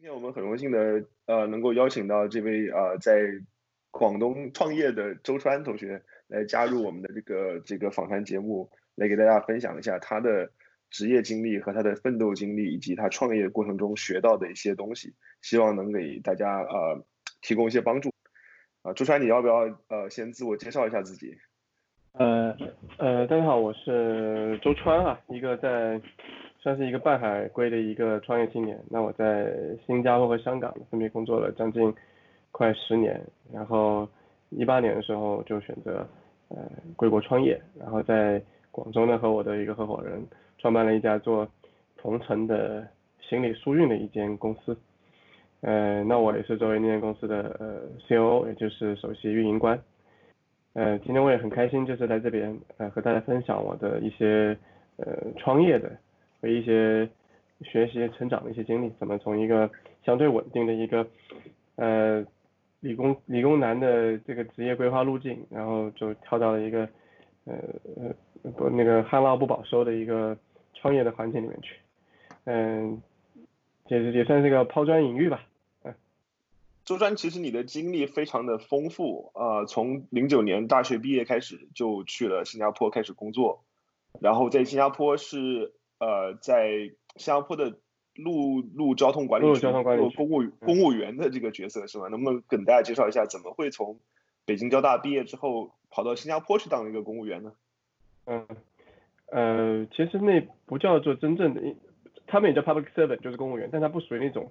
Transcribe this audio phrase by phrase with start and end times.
[0.00, 3.20] 今天我们很荣幸的呃能够邀请到这位呃在
[3.90, 10.52] 广东创业的周川同学来加入我们的这个这个访谈节目，来给大家分享一下他的
[10.88, 17.04] 职业经历和他的奋斗经历，以及他创业过程中学到的一些东西，希望能给大家呃
[17.42, 18.10] 提供一些帮助。
[18.80, 19.56] 啊，周川，你要不要
[19.88, 21.36] 呃先自我介绍一下自己？
[22.12, 22.56] 呃
[22.96, 26.00] 呃，大家好，我是周川啊，一个在
[26.60, 28.78] 算是一个半海归的一个创业青年。
[28.90, 29.52] 那我在
[29.86, 31.92] 新加坡和香港分别工作了将近
[32.52, 33.20] 快十年，
[33.52, 34.06] 然后
[34.50, 36.06] 一八年的时候就选择
[36.48, 36.58] 呃
[36.96, 40.22] 归国创业，然后在广州呢和我的一个合伙人
[40.58, 41.48] 创办了一家做
[41.96, 42.86] 同城的
[43.20, 44.76] 行李疏运的一间公司。
[45.62, 49.78] 呃，那我也是作为那间公司的呃 COO，也就是首席运营官。
[50.72, 54.56] 呃，今天我也很开心，就是来这边呃和大家分享我的一些
[54.96, 55.90] 呃创业的
[56.40, 57.08] 和一些
[57.62, 59.70] 学习成长的一些经历，怎么从一个
[60.04, 61.06] 相对稳定的一个
[61.76, 62.24] 呃
[62.80, 66.88] 理工理工男的这个职业规划路径，然后就跳到了一个
[67.44, 67.54] 呃
[68.42, 70.36] 呃不那个旱涝不保收的一个
[70.74, 71.76] 创业的环境里面去，
[72.44, 73.02] 嗯，
[73.88, 75.42] 也也算是个抛砖引玉吧。
[75.84, 75.94] 嗯
[76.82, 83.62] 周专，其实你的经历非常的丰富，呃，从零九年大学毕业开始就去了新加坡开始工作，
[84.20, 87.78] 然后在新加坡是呃在新加坡的
[88.16, 89.72] 陆路交通管理局做
[90.16, 92.08] 公务公务员的这个角色是吗？
[92.08, 94.00] 能不能跟大家介绍一下，怎么会从
[94.44, 97.52] 北京交大毕业之后跑到新加坡去当一个公务员呢？
[98.26, 98.46] 嗯，
[99.30, 101.60] 呃，其实那不叫做真正的，
[102.26, 104.50] 他们也叫 public servant，就是公务员，但他不属于那种。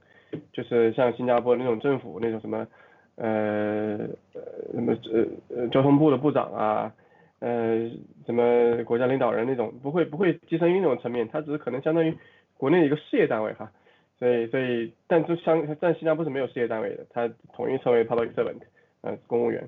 [0.53, 2.67] 就是像新加坡那种政府那种什么，
[3.16, 3.97] 呃
[4.36, 4.42] 呃
[4.73, 6.94] 什么呃呃交通部的部长啊，
[7.40, 7.90] 呃
[8.26, 12.16] 什么国家领导人那种，不会不会跻身于那种层面，它只是可能相当于
[12.58, 13.72] 国内的一个事业单位哈，
[14.18, 18.62] 所以所以但就相但新加坡是没有事业单位的，它统一称为 public servant，
[19.02, 19.67] 呃公务员，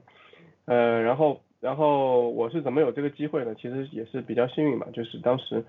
[0.65, 3.55] 呃然后然后我是怎么有这个机会呢？
[3.55, 5.63] 其实也是比较幸运嘛，就是当时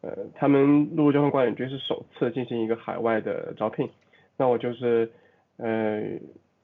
[0.00, 3.88] 呃他们陆路交通管理局是首次进行一个海外的招聘。
[4.40, 5.10] 那我就是，
[5.56, 6.00] 呃，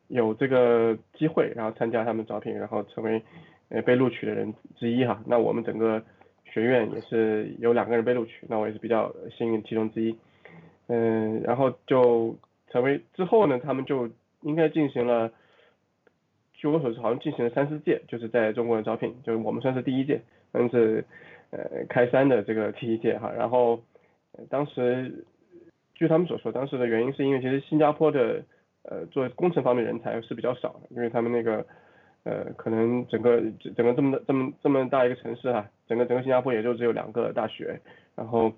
[0.07, 3.21] 有这个机会，然后参加他们招聘，然后成为
[3.69, 5.23] 呃被录取的人之一哈。
[5.27, 6.03] 那我们整个
[6.45, 10.17] 学院也是有两个人被录取，那我也是比较幸运其中之一。
[10.89, 12.37] 嗯，然后就
[12.69, 14.09] 成为之后呢，他们就
[14.43, 15.33] 应该进行了，
[16.53, 20.21] 据我所知好像进行了三四届，就是在中国的招聘，就是我们算是第一届，
[20.53, 21.05] 算是
[21.51, 23.33] 呃开三的这个第一届哈。
[23.33, 23.83] 然后
[24.49, 25.25] 当时。
[25.97, 28.43] 据他们所说，当时的原因是因为其实新加坡的
[28.83, 31.65] 呃做工程方面人才是比较少的，因为他们那个
[32.25, 33.41] 呃可能整个
[33.77, 37.81] 整个这么这么这么大一个城市啊，整个整个新加坡也就只有两个大学，
[38.17, 38.53] 然后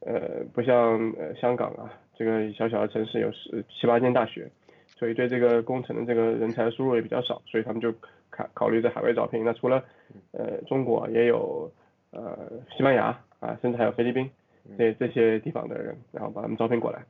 [0.00, 4.50] 呃不像呃香港啊这个小小的城市有十七八间大学，
[4.96, 7.92] 所以对这个工程的这个人才的输入也比较少，所以他们就
[8.30, 9.44] 考考虑在海外招聘。
[9.44, 9.84] 那除了
[10.32, 11.70] 呃中国也有
[12.10, 14.30] 呃西班牙啊，甚至还有菲律宾。
[14.76, 17.02] 这这些地方的人，然后把他们招聘过来，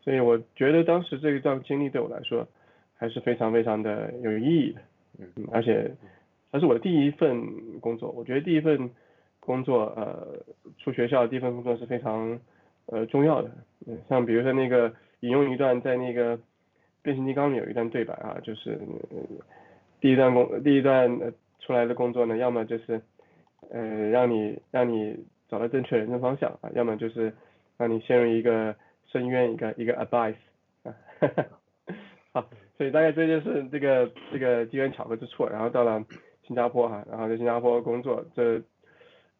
[0.00, 2.48] 所以我觉得当时这一段经历对我来说
[2.96, 4.80] 还是非常非常的有意义的，
[5.18, 5.90] 嗯，而且
[6.50, 8.90] 它是我的第一份工作，我觉得第一份
[9.40, 10.38] 工作，呃，
[10.78, 12.38] 出学校第一份工作是非常
[12.86, 13.50] 呃重要的，
[13.86, 16.38] 嗯，像比如说那个引用一段在那个
[17.02, 18.78] 变形金刚里有一段对白啊，就是
[20.00, 23.00] 第一段工第一段呃出来的工作呢，要么就是
[23.70, 25.24] 呃让你让你。
[25.48, 27.32] 找到正确人生方向啊，要么就是
[27.76, 28.74] 让你陷入一个
[29.12, 30.34] 深渊，一个一个 advice
[30.82, 30.92] 啊，
[32.34, 35.46] 好，所以大概这就是这个这个机缘巧合之处。
[35.46, 36.04] 然后到了
[36.46, 38.60] 新加坡哈，然后在新加坡工作，这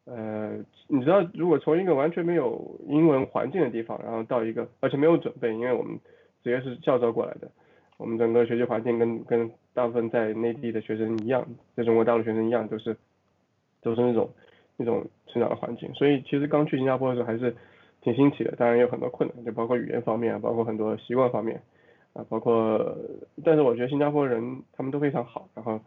[0.05, 0.57] 呃，
[0.89, 5.99] 你知道，如果从一个完全没有英文环境的地方，然后到一个而且没有准备，因为我们
[6.43, 7.51] 直接是教招过来的，
[7.97, 12.97] 我们整个学习环境跟跟大部分在内地的学生一样，在中国大陆学生一样，都是
[13.83, 14.31] 都是那种。
[14.79, 17.57] 那种成长的环境，所以其实刚去新加坡的时候还是
[18.03, 21.63] 挺新奇的，当然有很多困难，就包括语言方面，包括很多习惯方面
[22.17, 22.97] 啊，包括，
[23.45, 25.79] 但是我觉得新加坡人他们都非常好，然后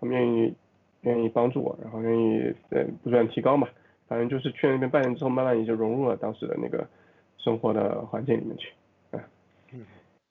[0.00, 0.54] 他们愿意
[1.02, 3.68] 愿意帮助我，然后愿意呃不断提高嘛，
[4.08, 6.88] 反正就是去那边半年之后，慢慢也就融入了当时的那个
[7.38, 8.72] 生活的环境里面去，
[9.12, 9.24] 啊，
[9.72, 9.86] 嗯，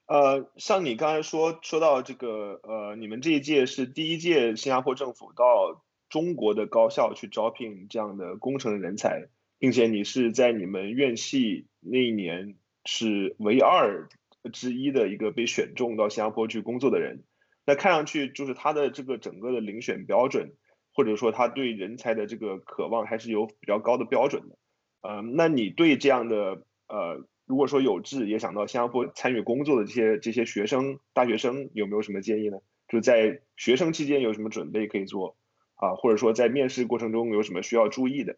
[0.07, 5.81] 呃，像你刚才说说到这个呃，你们这一届是第一届新加坡政府到。
[6.07, 9.27] 中国的高校去招聘这样的工程人才，
[9.57, 14.07] 并且你是在你们院系那一年是唯二
[14.50, 17.24] 之一的一个被选中到新加坡去工作的人，
[17.65, 20.53] 那看上去就是他的这个整个的遴选标准，
[20.94, 24.57] 或者说他对人才的这个渴望还是有比较高的标准的。
[25.01, 32.57] 呃，那你对这样的呃如果说有志也想到新加坡参与工作的这些这些学生、大学生，有没有什么建议呢？
[32.88, 35.38] 就在学生期间有什么准备可以做
[35.75, 35.95] 啊？
[35.95, 38.38] 或者说在面试过程中有什么需要注意的？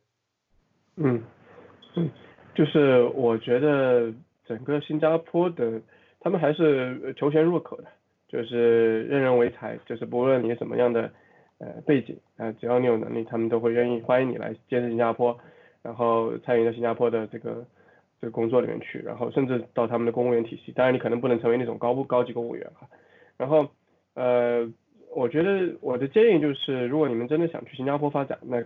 [0.96, 1.24] 嗯
[1.96, 2.10] 嗯，
[2.56, 4.14] 就是我觉得
[4.46, 5.82] 整个新加坡的
[6.28, 7.86] 他们还是求贤若渴的，
[8.28, 11.10] 就是任人唯才，就是不论你什么样的
[11.58, 15.40] 呃背景啊，只要你有能力，他们都会愿意欢迎你来见识新加坡，
[15.82, 17.66] 然后参与到新加坡的这个
[18.20, 20.74] 这个工作里面去，然后甚至到他们的公务员体系。
[20.74, 22.86] 当然你可能不能成为那种高高级公务员哈，
[23.38, 23.66] 然后
[24.16, 24.70] 呃，
[25.16, 28.62] 我觉得我的建议就是，如果你们真的想去新加坡发展，那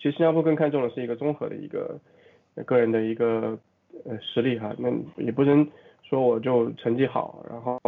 [0.00, 1.96] 其实新加坡更看重的是一个综合的一个
[2.66, 3.56] 个人的一个
[4.04, 5.64] 呃实力哈，那也不能
[6.14, 7.78] 说我就成绩好，然后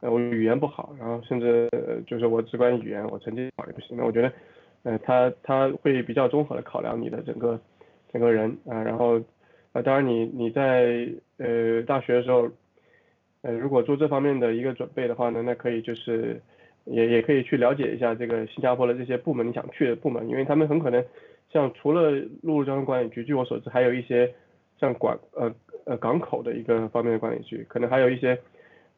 [0.00, 1.68] 呃我语言不好，然后甚至
[2.06, 3.96] 就是我只管语言，我成绩好也不行。
[3.96, 4.32] 那我觉得
[4.84, 7.60] 呃他他会比较综合的考量你的整个
[8.12, 9.20] 整个人啊，然后
[9.72, 11.08] 啊当然你你在
[11.38, 12.48] 呃大学的时候
[13.42, 16.40] 呃如果做这方面的一个准备的话呢，那可以就是
[16.84, 21.04] 也也可以去了解一下这个新加坡的这些部门你想去的部门，因为他们很可能。
[21.50, 22.10] 像除了
[22.42, 24.30] 陆路交通管理局，据我所知，还有一些
[24.78, 25.50] 像管呃
[25.88, 28.38] 呃港口的一个方面的管理局，可能还有一些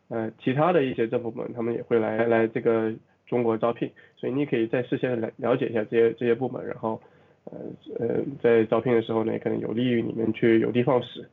[0.08, 2.92] 呃其他的一些政府部门，他们也会来来这个
[3.26, 7.00] 中国招聘，所以你可以在事先了了解一下这些这些部门，然后
[7.44, 7.58] 呃
[7.98, 11.24] 呃在招聘的时候呢，可能有利于你们去有的放矢。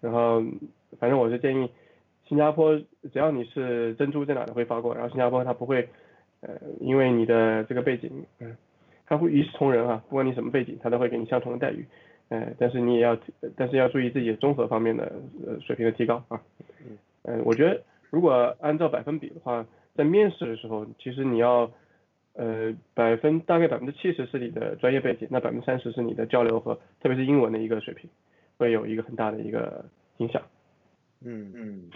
[0.00, 0.42] 然后
[0.98, 1.70] 反正我是建议
[2.28, 2.76] 新加坡，
[3.12, 5.88] 只要你是珍珠在哪都会发过，然后新加坡它不会
[6.40, 6.50] 呃
[6.80, 8.10] 因为你的这个背景
[8.40, 8.56] 嗯。
[9.06, 11.84] 他会一视同仁啊，不管你什么背景，他都会给你相同的待遇。
[12.28, 13.18] 呃，但是你也要，
[13.54, 15.12] 但是要注意自己综合方面的
[15.46, 16.40] 呃水平的提高啊。
[17.24, 17.42] 嗯。
[17.44, 21.70] 我觉得如果按照百分比的话，在面试的时候，其实你要
[22.32, 28.08] 呃百分大概百分之七十是你的专业背景，那百分之三十是你的交流和特别是英文的一个水平，
[28.56, 29.84] 会有一个很大的一个
[30.16, 30.42] 影响。
[31.20, 31.90] 嗯嗯。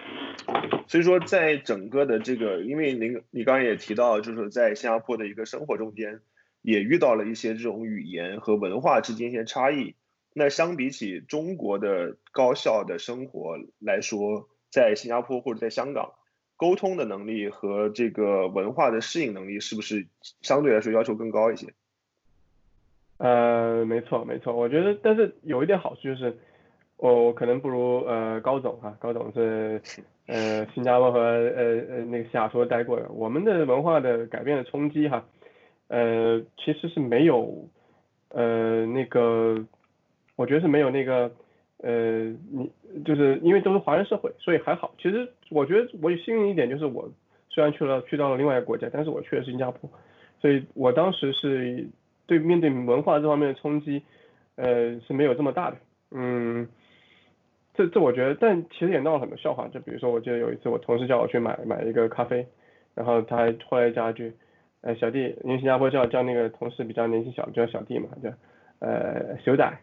[0.87, 6.21] 所以说，在整个的这个，因为您你刚刚也提到，就是在新加坡的一个生活中间。
[6.61, 9.95] 也遇到了一些这种语言和文化之间一些差异。
[10.39, 16.13] 那相比起中国的高校的生活来说，在新加坡或者在香港，
[16.57, 20.07] 沟通的能力和这个文化的适应能力是不是
[20.41, 21.67] 相对来说要求更高一些？
[23.19, 26.39] 呃，没错没错，我觉得，但是有一点好处就是，
[26.97, 29.83] 我可能不如呃高总哈，高总是
[30.27, 35.27] 呃新加坡和呃呃那个西雅图待过的，我们的文化的改变的冲击哈。
[35.89, 37.67] 呃，其实是没有，
[38.29, 39.65] 呃，那个，
[40.39, 41.29] 我觉得是没有那个，
[41.79, 42.71] 呃，你
[43.05, 44.95] 就是因为都是华人社会，所以还好。
[44.97, 47.11] 其实我觉得我幸运一点，就是我
[47.49, 49.91] 虽然去了去到了另外一个国家，但是我去的是新加坡，
[50.41, 51.89] 所以我当时是
[52.27, 54.01] 对面对文化这方面的冲击，
[54.55, 55.77] 呃，是没有这么大的。
[56.13, 56.69] 嗯，
[57.75, 59.67] 这这我觉得，但其实也闹了很多笑话。
[59.67, 62.47] 就比如说，我记得有一次我同事叫我去买买一个咖啡，
[62.95, 64.33] 然后他还后来加一句。
[64.81, 68.31] 呃，小弟，因为新加坡叫叫那个同事比较年纪小，叫小弟嘛，叫
[68.79, 69.77] 呃修仔，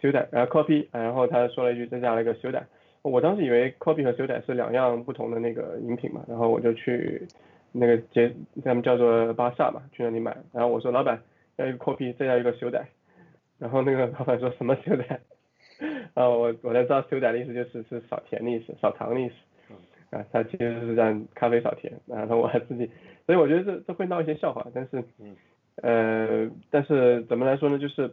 [0.00, 2.66] 修改，然后 copy，然后他说了一句再加了一个修改，
[3.02, 7.26] 我当时以为 copy 和修改是两样不同的那个饮品嘛，然后我就去
[7.72, 8.32] 那个街，
[8.64, 11.22] 他们叫做巴萨嘛，去那里买，然后我说老板
[11.56, 12.88] 要一个 copy 再要一个修改，
[13.58, 15.20] 然后那个老板说什么修改，
[16.14, 19.34] 啊我我才知道修改的意思就是是少甜的意思，少糖的意思。
[20.10, 22.90] 啊，他其实是让咖啡少甜，然后我还自己，
[23.26, 25.04] 所以我觉得这这会闹一些笑话，但是，
[25.76, 28.10] 呃，但是怎么来说呢，就是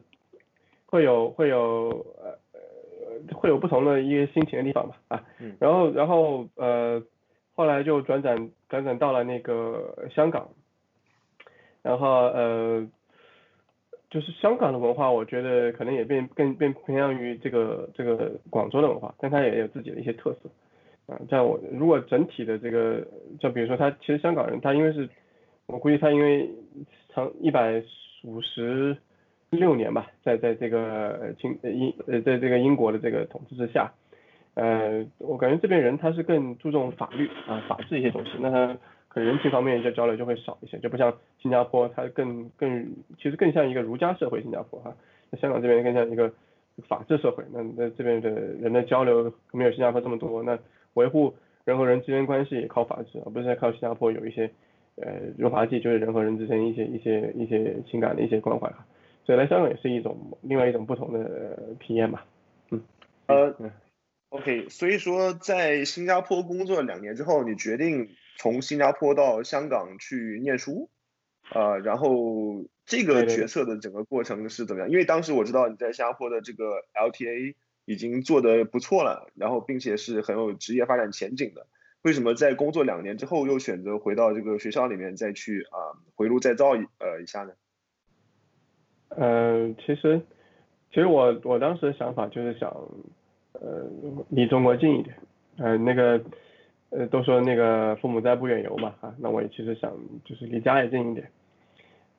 [0.87, 5.23] 会有会有呃会有不同的一个心情的地方吧，啊，
[5.59, 7.03] 然后然后呃
[7.53, 10.49] 后来就转转转转到了那个香港，
[11.83, 12.87] 然后呃
[14.09, 20.49] 就是香港的文化，我觉得可能也变更变偏向于这个这个广州的文化，但它也有自己的一些特色。
[21.07, 23.01] 啊，像我如果整体的这个，
[23.39, 25.07] 就比如说他其实香港人，他因为是，
[25.65, 26.49] 我估计他因为
[27.09, 27.81] 长一百
[28.23, 28.97] 五十
[29.57, 33.91] 六年吧，在在这个英英呃在这个英国的这个统治之下，
[34.53, 38.77] 呃，我感觉这边人他是更注重法律啊法治一些东西，那他
[39.09, 42.85] 可能人情方面一些交流就会少一些，就不像新加坡，它更更
[43.17, 44.95] 其实更像一个儒家社会，新加坡哈，
[45.29, 46.31] 那香港这边更像一个
[46.87, 50.57] 法治社会，那那这边的人的交流没有新加坡这么多，那。
[50.93, 54.49] 维护人和人之间关系也靠法治，而不是靠新加坡有一些
[54.95, 55.05] 呃
[55.37, 58.83] 润滑剂，就是人和人之间一些一些一些情感的一些关怀哈。
[59.27, 62.25] 所以来香港也是一种另外一种不同的体验吧。
[62.71, 62.81] 嗯，
[63.27, 63.55] 呃
[64.29, 70.89] ，OK，所以说在新加坡工作两年之后，你决定从新加坡到香港去念书，
[71.53, 74.89] 呃，然后这个决策的整个过程是怎么样？
[74.89, 77.53] 因为当时我知道你在新加坡的这个 LTA。
[77.89, 81.67] 已经做得不错了，然后并且是很有职业发展前景的，
[82.01, 87.53] 为什么在工作两年之后又选择回到这个学校里面再去啊回炉再造一呃一下呢？
[89.09, 90.19] 呃，其实
[90.89, 92.69] 其实我我当时的想法就是想
[93.53, 93.85] 呃
[94.29, 95.15] 离中国近一点，
[95.57, 96.21] 呃那个
[96.89, 99.91] 呃都说那个父母在不远游嘛啊，那我也其实想
[100.25, 101.27] 就是离家也近一点。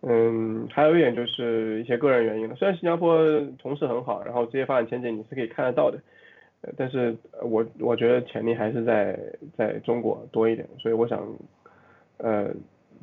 [0.00, 2.54] 嗯，还有一点就是一些个人原因了。
[2.54, 3.26] 虽然新加坡
[3.59, 5.99] 同事很好，然后职业发展前景你是可以看得到的，
[6.61, 9.18] 呃，但是我我觉得潜力还是在
[9.57, 11.21] 在中国多一点，所以我想
[12.18, 12.49] 呃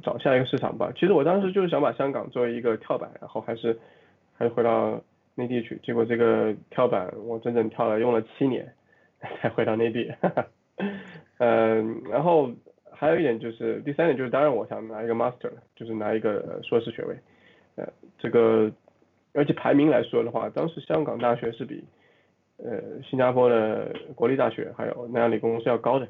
[0.04, 0.92] 找下一个市场吧。
[0.96, 3.78] 其实我当时就是想把香港作为一个跳板，然后还是
[4.34, 5.02] 还是回到
[5.36, 5.80] 内地去。
[5.84, 8.74] 结果这个跳板我整整跳了用了七年
[9.42, 10.12] 才回到内地，
[11.38, 12.52] 嗯， 然后。
[12.98, 17.14] 还有一点就是，第三点就是，当然我想拿一个 master，就是拿一个硕士学位，
[17.76, 17.86] 呃，
[18.18, 18.72] 这个，
[19.34, 21.84] 而且排名来说的话，当时香港大学是比，
[22.56, 26.08] 呃，新加坡的国立大学还有南洋理工是要高的，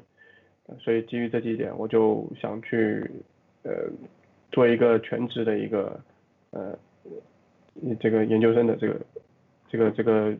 [0.78, 3.10] 所以基于这几点，我就想去，
[3.66, 3.90] 呃，
[4.52, 6.00] 做一个全职的一个，
[6.50, 6.78] 呃，
[7.98, 9.00] 这个研究生的这个，
[9.68, 10.36] 这个这个，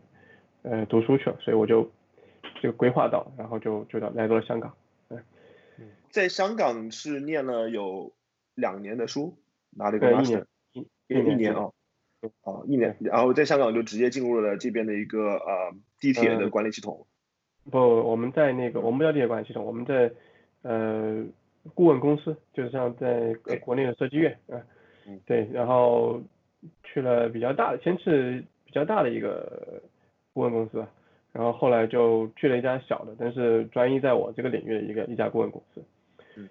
[0.62, 1.90] 呃，读书去了，所以我就，
[2.62, 4.72] 这个规划到，然后就就到来到了香港。
[5.10, 5.18] 嗯
[6.08, 8.10] 在香港是念了有
[8.54, 9.36] 两年的书，
[9.70, 11.70] 拿了一个 master，一一年啊，
[12.42, 17.06] 哦一年，然后在香港就直接进入了这边的一个呃地铁的管理系统。
[17.70, 20.10] 不，我们在那个我们不叫地铁管理系统，我们在
[20.62, 21.22] 呃
[21.74, 24.60] 顾问公司，就是像在国内的设计院啊，
[25.24, 26.20] 对，然后
[26.84, 29.82] 去了比较大的，先是比较大的一个
[30.32, 30.84] 顾问公司，
[31.32, 35.84] 然后后来就去了一家小的，但是专一在我这个领域的一个一家顾问公司。
[36.36, 36.48] 嗯。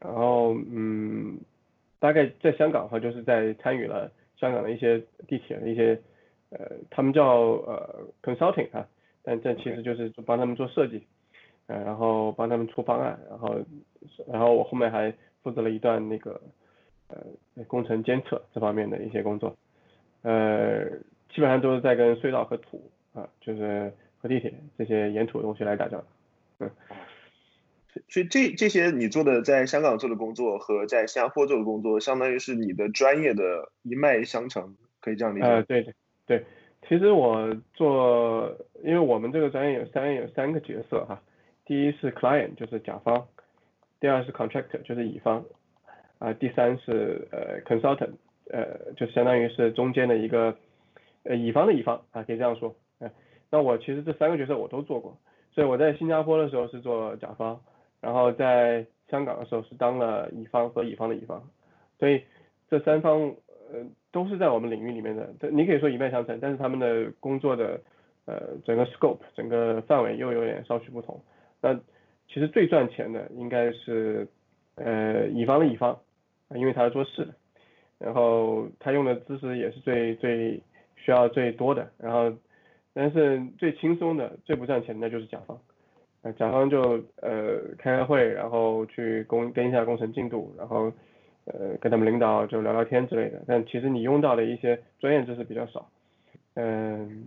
[0.00, 1.38] 然后嗯，
[1.98, 5.98] 大概在香港哈，就是在参与了香港的一些地铁的一些
[6.50, 7.24] 呃，他们叫
[7.66, 8.86] 呃 consulting 啊，
[9.22, 11.02] 但这其实就是帮他们做设计，
[11.66, 13.56] 呃，然后帮他们出方案，然后
[14.26, 16.40] 然后我后面还负责了一段那个
[17.08, 19.56] 呃工程监测这方面的一些工作，
[20.22, 20.88] 呃，
[21.28, 26.04] 基本上都是在跟隧道和土啊，就是和地铁这些沿途的东西来打交道，
[26.58, 26.70] 嗯。
[28.08, 35.46] 所以这这些你做的在香港做的工作和在新加坡做的工作，相当于是你的专业的一脉相承，可以这样理解。
[35.46, 35.94] 呃，对对
[36.26, 36.44] 对，
[36.86, 38.54] 其实我做，
[38.84, 41.22] 因为我们这个专业有三有三个角色哈，
[41.66, 43.26] 第一是 client 就是甲方，
[44.00, 45.44] 第二是 contractor 就是乙方，
[46.18, 48.12] 啊，第三是呃 consultant，
[48.50, 50.56] 呃，就相当于是中间的一个
[51.24, 52.74] 呃乙方的乙方啊，可以这样说。
[53.00, 53.10] 哎，
[53.50, 55.18] 那我其实这三个角色我都做过，
[55.52, 57.60] 所以我在新加坡的时候是做甲方。
[57.98, 61.42] 然后在香港的时候是当了乙方和乙方的乙方，
[61.98, 62.22] 所以
[62.70, 63.34] 这三方
[63.72, 67.80] 呃都是在我们领域里面的，这你可以说一脉相承，但是他们的工作的
[68.26, 71.20] 呃整个 scope 整个范围又有点稍许不同。
[71.66, 71.80] 那
[72.28, 74.28] 其实最赚钱的应该是
[74.76, 75.98] 呃乙方的乙方，
[76.54, 77.34] 因为他是做事的，
[77.98, 80.62] 然后他用的知识也是最最
[80.96, 82.32] 需要最多的，然后
[82.94, 85.58] 但是最轻松的最不赚钱的就是甲方。
[86.22, 90.92] 呃甲方就呃开开会，然后去工跟一下工程进度，然后
[91.44, 93.40] 呃跟他们领导就聊聊天之类的。
[93.46, 95.88] 但其实你用到的一些专业知识比较少。
[96.54, 97.24] 嗯，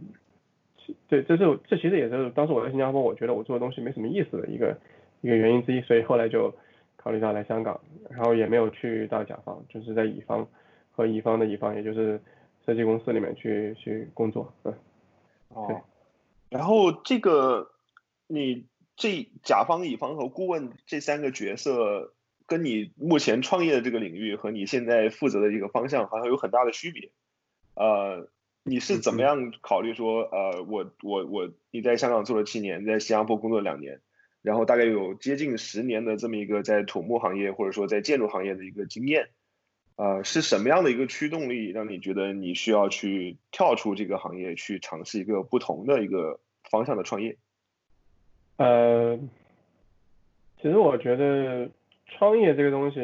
[1.07, 4.77] 对，这是这其实也是当时我在新加坡，我觉得我做的东西没什么意思的一个
[5.21, 5.81] 一个原因之一。
[5.81, 6.53] 所以后来就
[6.95, 7.79] 考虑到来香港，
[8.09, 10.47] 然后也没有去到甲方，就是在乙方
[10.91, 12.21] 和乙方的乙方，也就是
[12.65, 14.53] 设计公司里面去去工作。
[14.63, 14.73] 嗯，
[15.49, 15.81] 哦，
[16.49, 17.69] 然后这个
[18.27, 18.67] 你。
[19.01, 22.11] 这甲方、乙方和顾问这三个角色，
[22.45, 27.09] 跟你目前创业的这个领域和你现在负责的一个方向，好像有很大的区别。
[27.75, 28.27] 呃，
[28.63, 34.01] 你是怎么样考虑说，呃，我我我你在香港做了七年，在新加坡工作两年，
[34.41, 39.29] 然后大概有接近十年的这么一个在土木行业或者说在建筑行业的一个经验，
[39.95, 46.39] 呃，是什么样的一个驱动力让你觉得你需要去跳出这个行业，去尝试一个不同的一个
[46.69, 47.37] 方向的创业？
[48.57, 49.17] 呃，
[50.61, 51.69] 其实我觉得
[52.05, 52.99] 创业这个东西，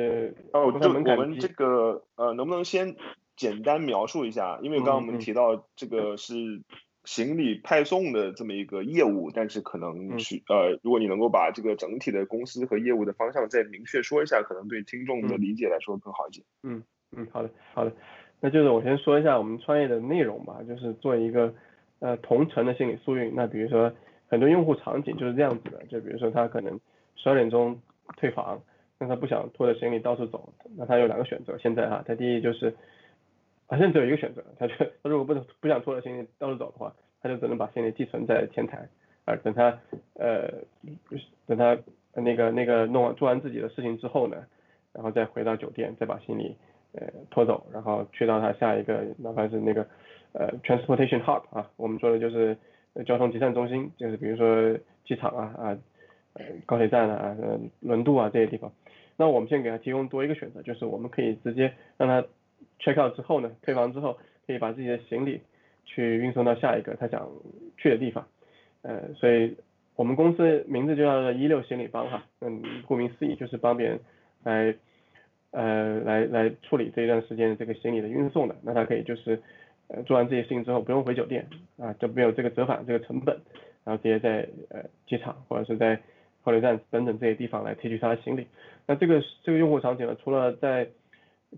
[0.52, 2.96] 哦，就我们这个呃，能不能先
[3.36, 4.60] 简单描述一下？
[4.62, 6.62] 因为刚刚我们提到这个是
[7.04, 16.42] 行李派送的这么一个业务，但是可能是呃，如果你能够把这个整体的公司和业务的方向再明确说一下，可能对听众的理解来说更好一些。
[16.64, 16.84] 嗯
[17.16, 17.92] 嗯，好的好的，
[18.40, 21.54] 那就是我先说一下我们创业的内容吧，就是做一个
[22.00, 23.34] 呃同城的心理速运。
[23.36, 23.94] 那比如说。
[24.28, 26.80] 很多用户场景就是这样子的，就比如说他可能
[27.16, 27.80] 十二点钟
[28.18, 28.60] 退房，
[28.98, 31.56] 那他不想拖着行李到处走，那他有两个选择。
[31.60, 32.76] 现在哈，他第一就是，
[33.68, 38.88] 啊，现在只有一个选择，他就他如果不能不想拖着行李到处走的话，他就只能把行李寄存在前台，
[39.26, 39.80] 啊，等他
[40.14, 40.54] 呃
[41.48, 41.78] 等他
[42.14, 44.46] 那个那个弄完做完自己的事情之后呢，
[44.94, 46.56] 然后再回到酒店，再把行李
[46.94, 49.88] 呃拖走，然后去到他下一个哪怕是那个
[50.34, 52.56] 呃 transportation hub 啊，我们说的就是
[53.06, 55.78] 交通集散中心，就是比如说机场啊啊
[56.34, 57.36] 呃高铁站啊
[57.80, 58.72] 轮渡啊这些地方。
[59.18, 62.28] 那我们现在给他提供多一个选择，就是我们可以直接让他
[62.80, 65.42] check out 之后呢，退房之后可以把自己的行李
[65.86, 67.30] 去运送到下一个他想
[67.78, 68.28] 去的地方。
[68.82, 69.56] 呃，所以
[69.96, 74.00] 我们公司名字就叫做一六行李帮哈，嗯，顾名思义就是帮别人
[74.44, 74.76] 来
[75.52, 78.56] 呃来来处理这一段时间这个行李的运送的。
[78.62, 79.42] 那他可以就是
[79.88, 81.48] 呃做完这些事情之后不用回酒店
[81.78, 83.40] 啊，就没有这个折返这个成本，
[83.84, 86.00] 然后直接在呃机场或者是在
[86.44, 88.46] 火车站等等这些地方来提取他的行李。
[88.86, 90.88] 那这个这个用户场景呢，除了在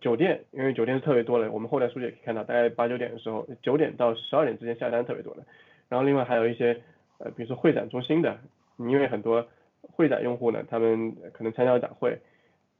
[0.01, 5.43] 酒店，因为酒店是特别多的，我们后台数据也可以看到，大概八九点的时候，九点到十二点之间下单特别多的。
[5.89, 6.81] 然后另外还有一些
[7.17, 8.37] 呃，比如说会展中心的，
[8.77, 9.47] 因为很多
[9.81, 12.19] 会展用户呢，他们可能参加展会，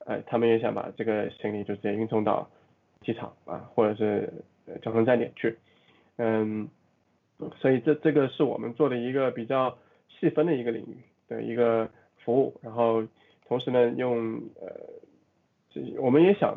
[0.05, 2.49] 呃，他们也想把这个行李就直接运送到
[3.01, 4.31] 机场啊，或者是
[4.81, 5.57] 交通站点去，
[6.17, 6.67] 嗯，
[7.55, 10.97] 所以这这个是我们做的一个比较细分的一个领域
[11.27, 11.89] 的一个
[12.23, 13.03] 服务，然后。
[13.49, 16.53] 同时呢，用呃，我们也想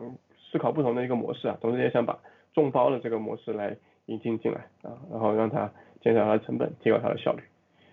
[0.50, 2.18] 思考不同的一个模式啊，同时也想把
[2.52, 3.76] 众包的这个模式来
[4.06, 7.42] 引进进来啊，然后让它减少它的成本，提高它的效率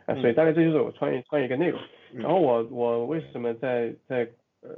[0.05, 1.79] 啊，所以大概这就是我创业创业一个内容。
[2.13, 4.27] 然后我我为什么在在
[4.61, 4.69] 呃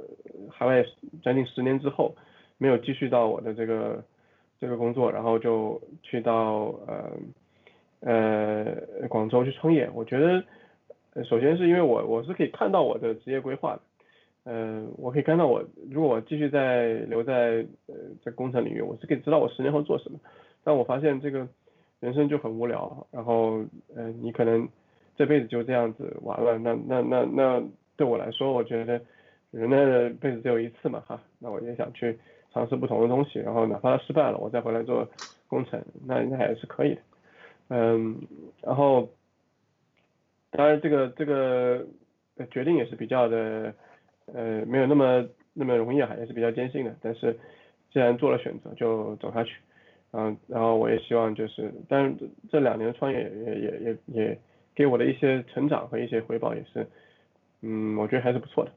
[0.50, 0.84] 海外
[1.22, 2.14] 将近十年之后
[2.58, 4.04] 没有继续到我的这个
[4.58, 7.10] 这个工作，然后就去到呃
[8.00, 9.88] 呃广州去创业？
[9.94, 10.44] 我觉得
[11.24, 13.80] 首先是因为我我是可以看到我的职业规划的。
[14.50, 20.18] 呃，我可以看到我，如果我继续在留在呃在工程领域，我是可以知道我十年后做什么。
[20.64, 21.46] 但我发现这个
[22.00, 23.64] 人生就很无聊，然后
[23.94, 24.68] 呃你可能
[25.14, 26.58] 这辈子就这样子完了。
[26.58, 27.62] 那那那那
[27.96, 29.00] 对我来说，我觉得
[29.52, 31.22] 人的辈子只有一次嘛哈。
[31.38, 32.18] 那我也想去
[32.52, 35.08] 尝试不同的东西，然后哪怕失败了，我再回来做
[35.46, 37.00] 工程，那那还是可以的。
[37.68, 38.20] 嗯，
[38.62, 39.10] 然后
[40.50, 41.86] 当然这个这个
[42.50, 43.72] 决定也是比较的。
[44.34, 46.96] 呃，没有那么那么容易啊，也是比较艰辛的。
[47.02, 47.38] 但是
[47.92, 49.52] 既然做了选择，就走下去。
[50.12, 54.40] 嗯，然后我也希望就是，但是这两年创业也也也也
[54.74, 56.88] 给我的一些成长和一些回报也是，
[57.62, 58.72] 嗯，我觉得还是不错的。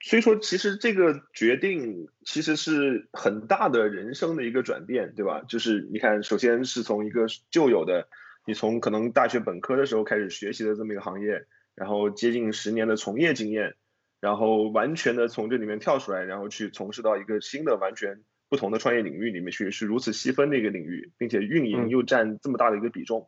[0.00, 5.42] 所以说，其实这个决定其实是很大的人生的一个转变，对吧？
[5.46, 8.08] 就是你看，首先是从一个旧有的，
[8.46, 13.74] 你从可能大学本科的时候开始学习的这么一个行业，然后接近十年的从业经验。
[14.22, 23.26] 然后完全的从这里面跳出来，然后去从事到一个新的完全不同的创业领域里面去，是如此细分的一个领域，并且运营又占这么大的一个比重。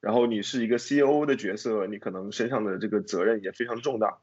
[0.00, 4.18] 然后你是一个 CEO 的角色，你可能身上的这个责任也非常重大。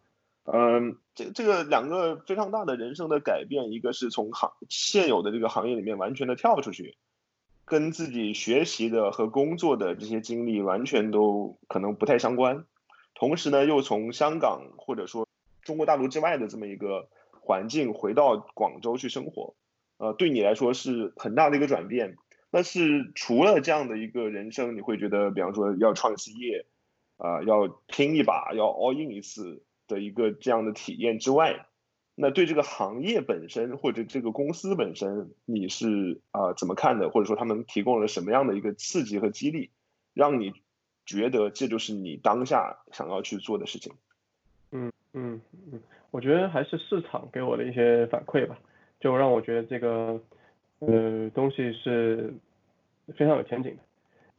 [0.45, 6.95] 嗯，这这个两个非常大的人生的改变，一个是从行现有的这个行业里面完全的跳出去，
[7.65, 12.63] 跟自己学习的和工作的这些经历完全都可能不太相关。
[13.13, 15.27] 同时呢，又从香港或者说
[15.63, 19.55] 中国大陆之外的这么一个环境，回到广州去生活，
[19.97, 22.17] 呃，对你来说是很大的一个转变。
[22.51, 26.67] 那是除了这样的一个人生，你会觉得，比方说要创事业，
[27.17, 31.65] 啊，要拼一把，要 all in 一次的一个这样的体验之外，
[32.13, 37.09] 那对这个行业本身或者这个公司本身，你是啊怎么看的？
[37.09, 39.71] 或者说他们提供了什么样的一个刺激和激励，
[40.13, 40.53] 让你
[41.07, 43.93] 觉得这就是你当下想要去做的事情？
[44.71, 45.39] 嗯嗯
[45.71, 48.57] 嗯，我觉得还是市场给我的一些反馈吧，
[48.99, 50.19] 就让我觉得这个
[50.79, 52.33] 呃东西是
[53.15, 53.83] 非常有前景的，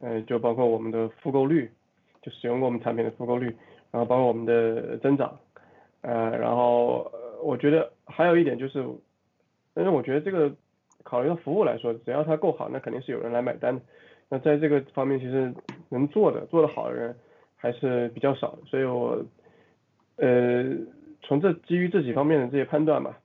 [0.01, 1.71] 嗯，就包括我们的复购率，
[2.21, 3.55] 就使用过我们产品的复购率，
[3.89, 5.39] 然后包括我们的增长，
[6.01, 7.09] 呃，然后
[7.41, 8.85] 我觉得还有一点就是，
[9.73, 10.53] 但是我觉得这个
[11.03, 13.81] 考虑到服务来说，只要它够好，那肯定是有人来买单的。
[14.27, 15.53] 那在这个方面，其实
[15.87, 17.15] 能做的做得好的人
[17.55, 19.23] 还是比较少，所以我。
[20.17, 20.63] 呃，
[21.23, 23.17] 从这基于这几方面的这些判断嘛，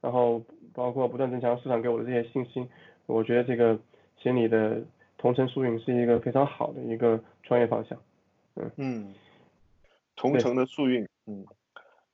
[0.00, 2.66] 然后包括不断增强市场给我的这些信心，
[3.04, 3.78] 我觉得这个
[4.22, 4.82] 心理的
[5.18, 7.98] 同城速运是一个非常好的一个创业方向。
[8.56, 9.14] 嗯嗯，
[10.16, 11.44] 同城的速运，嗯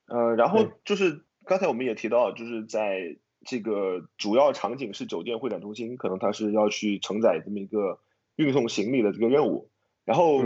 [0.07, 8.01] 呃，然后就是刚才我们也提到，就是在这个主要场景是酒店会展中心，可能它是要去承载这么一个
[8.35, 9.69] 运送行李的这个任务，
[10.05, 10.43] 然后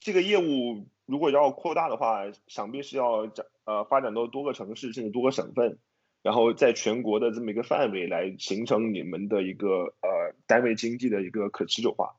[0.00, 0.86] 这个业务。
[1.06, 5.78] 如果要扩大的话，想必是要展呃发展到多个城市甚至多个省份，
[6.22, 12.16] 然后在全国的这么一个范围来形成你们的一个呃单位经济的一个可持久化。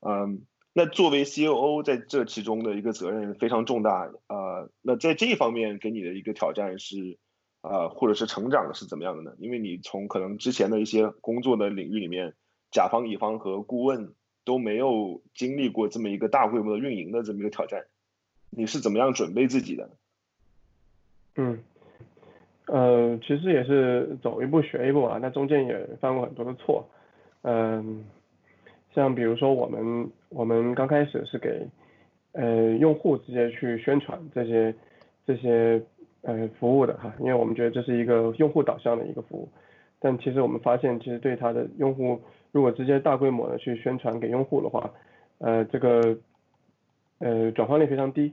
[0.00, 7.18] 嗯，那作为 COO 在这其中的一个责任非常重大，呃，那在这一方面给你的一个挑战是，
[7.62, 9.32] 呃，或者是成长是怎么样的呢？
[9.40, 12.34] 因为你从可能之前的一些工作的领域里面，
[12.70, 17.86] 甲方乙方和顾问都没有经历过这么一个大规模的运营的这么一个挑战，
[18.50, 19.88] 你是怎么样准备自己的？
[21.36, 21.58] 嗯，
[22.66, 26.88] 呃，其实也是走一步学一步啊，那中间也犯过很多的错，
[27.42, 28.04] 嗯。
[28.94, 31.68] 像比如说我们我们刚开始是给
[32.32, 34.74] 呃用户直接去宣传这些
[35.24, 35.80] 这些
[36.22, 39.48] 呃服务的哈，因为我们觉得这是一个用户导向的一个服务，
[40.00, 44.90] 但其实我们发现其实对它的用户如果直接大规模的去宣传给用户的话，
[45.38, 46.18] 呃这个
[47.18, 48.32] 呃转化率非常低，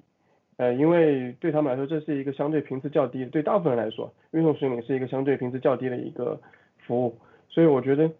[0.57, 6.39] 呃因为对他们来说这是一个相对频次较低，对大部分人来说运动训练是一个相对频次较低的一个
[6.85, 7.17] 服务，
[7.49, 8.11] 所以我觉得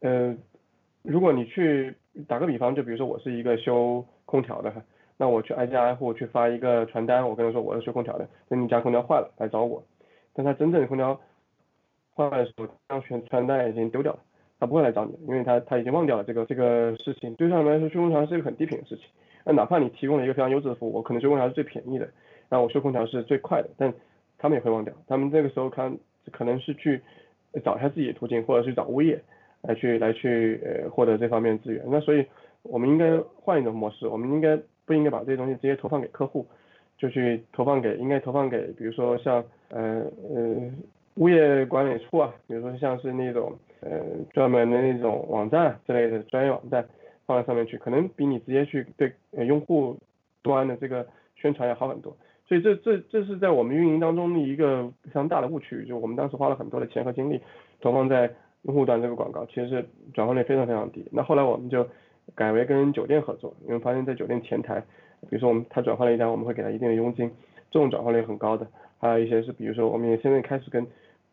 [0.00, 0.36] 呃。
[1.02, 1.94] 如果你去
[2.28, 4.70] 打个比方，就比如说我是一个修空调的，
[5.16, 9.82] 那我去挨家挨户去发一个传单，我跟他说我是修空调的，那你家空调坏了来找我。
[10.34, 11.18] 但他真正的空调
[12.14, 14.18] 坏了的时候，当传传单已经丢掉了，
[14.58, 17.34] 他不会来找你，因为他他已经忘掉了这个这个事情。
[17.36, 19.06] 对他们来说，修空调是一个很低频的事情。
[19.44, 22.08] 那哪怕你提供了一个非常优质的服务，我可能修空调是最便宜的，
[22.48, 23.92] 然后我修空调是最快的，但
[24.38, 24.94] 他们也会忘掉。
[25.06, 25.96] 他们这个时候看
[26.30, 27.00] 可能是去
[27.64, 29.20] 找一下自己的途径，或者去找物业。
[29.62, 32.24] 来去来去呃获得这方面资源，那所以
[32.62, 36.46] 我们应该换一种模式，我们应该不应该把这些东西直接投放给客户，
[36.96, 40.02] 就去投放给应该投放给比如说像呃
[40.34, 40.56] 呃
[41.16, 44.00] 物业管理处啊，比如说像是那种呃
[44.32, 46.82] 专门的那种网站之类的专业网站
[47.30, 49.12] 放在上面去，可能比你直接去对
[49.46, 49.96] 用户
[50.42, 52.16] 端的这个宣传要好很多。
[52.48, 57.40] 所以这这这是在我们运营当中的一个非常大的误区，就我们当时花了很多的钱和精力
[57.80, 58.34] 投放在。
[58.64, 61.02] 用户端这个广告其实是转化率非常非常低。
[61.10, 61.88] 那后来我们就
[62.34, 64.78] 改为跟酒店合作，因为发现在酒店前台，
[65.22, 67.30] 比如说我们他转化了一单，我们会给他一定的佣金，
[67.70, 68.66] 这种转化率很高的。
[68.98, 70.86] 还有一些是比如说我们也现在开始跟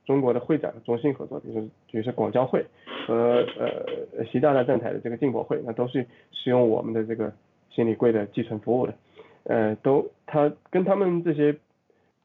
[0.07, 2.65] 中国的会展中心合作，比如比如说广交会
[3.05, 7.33] 和呃习大大站台的这个进博会，那都是使用我们的这个
[7.69, 8.93] 心理柜的寄存服务的。
[9.43, 11.57] 呃，都他跟他们这些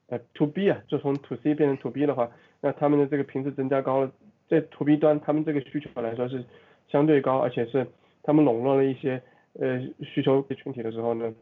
[0.08, 4.12] 呃 to B 啊，就从 to C 变成 to B 的话，那他们的这个频次增加高了。
[4.48, 6.44] 在 to B 端，他们这个需求来说是
[6.88, 7.86] 相对高，而且是
[8.22, 9.20] 他们笼络了一些
[9.54, 11.34] 呃需求群体的时候呢，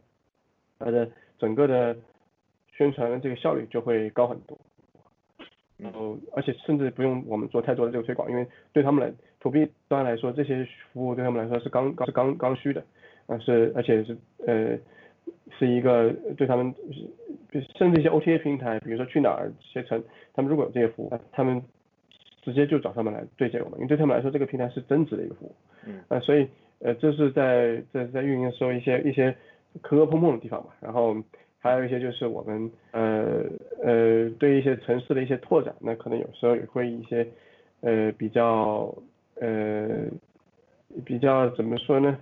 [0.79, 1.95] 它的整个的
[2.75, 4.57] 宣传的这个效率就会高很多。
[5.81, 12.83] 然后，而且甚至不用我们做太多的这个推广，因为对他们来 to B 端来说，这些服务对他们来说是刚刚是刚刚需的，
[13.27, 14.77] 啊是而且是呃
[15.57, 16.73] 是一个对他们
[17.77, 21.61] 甚至一些 OTA 平台，比如说去哪儿、携程，他们如果有这些服务，他们。
[22.43, 25.55] 直接就找他们来对接我们，因为对他们来说，这个平台是增值的一个服务。
[25.85, 26.01] 嗯。
[26.07, 26.47] 呃，所以
[26.79, 29.31] 呃，这是在在在运营的时候一些一些
[29.79, 30.75] 磕磕碰碰的地方吧。
[30.79, 31.15] 然后
[31.61, 33.43] 还有一些就是我们呃
[33.81, 37.25] 呃对一些城市的一些拓展，那可能有时候也会一些
[37.79, 38.93] 呃比较
[39.39, 39.87] 呃
[41.05, 42.17] 比较怎么说呢？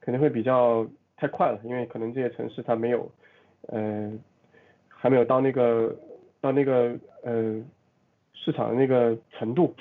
[0.00, 0.84] 可能会比较
[1.16, 3.08] 太快了，因为可能这些城市它没有
[3.68, 4.12] 呃
[4.88, 5.94] 还没有到那个
[6.40, 7.62] 到那个呃。
[8.40, 9.74] 市场的那个程度，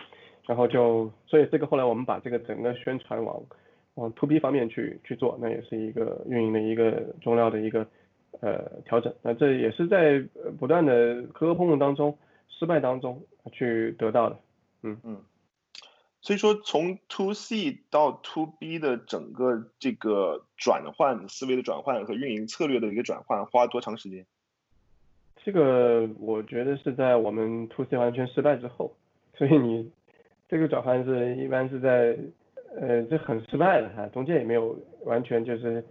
[0.48, 3.39] 然后就，所以这个后来我们把这个整个宣传往
[3.93, 7.86] 往 to B 方面去去做，那也是一个运营的一个重要的一个
[8.41, 10.23] 呃调整，那这也是在
[10.60, 12.17] 不断的磕磕碰碰当中、
[12.50, 13.21] 失败当中
[13.52, 14.39] 去得到的，
[14.84, 14.97] 嗯。
[15.04, 15.17] 嗯，
[16.21, 24.26] 所以说从 to C 到 to B 的整个这个转换思维的转换和运营策略的一个转换，花多长时间？
[25.43, 28.93] 这个我觉得是在我们 to C 完全失败之后，
[29.38, 29.89] 所以你
[30.50, 32.17] 这个转换是一般是在
[32.76, 35.86] 呃这很失败的哈，中间也没有完全就是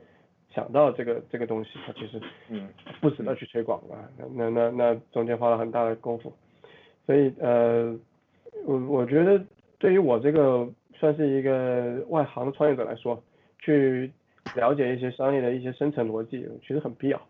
[0.56, 2.66] 想到这个这个东西，它其实嗯
[3.02, 6.32] 不值得去推广啊，那那那中间花了很大的功夫，
[7.04, 7.94] 所以呃
[8.64, 9.38] 我我觉得
[9.78, 13.22] 对于我这个算是一个外行的创业者来说，
[13.58, 14.10] 去
[14.54, 17.20] 了解一些商业的一些深层逻辑，其实很必要。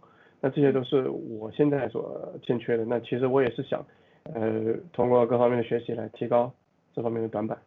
[0.41, 2.85] 那这些都是我现在所欠缺的。
[2.85, 3.85] 那其实我也是想，
[4.35, 6.53] 呃，通过各方面的学习来提高
[6.95, 7.59] 这方面的短板。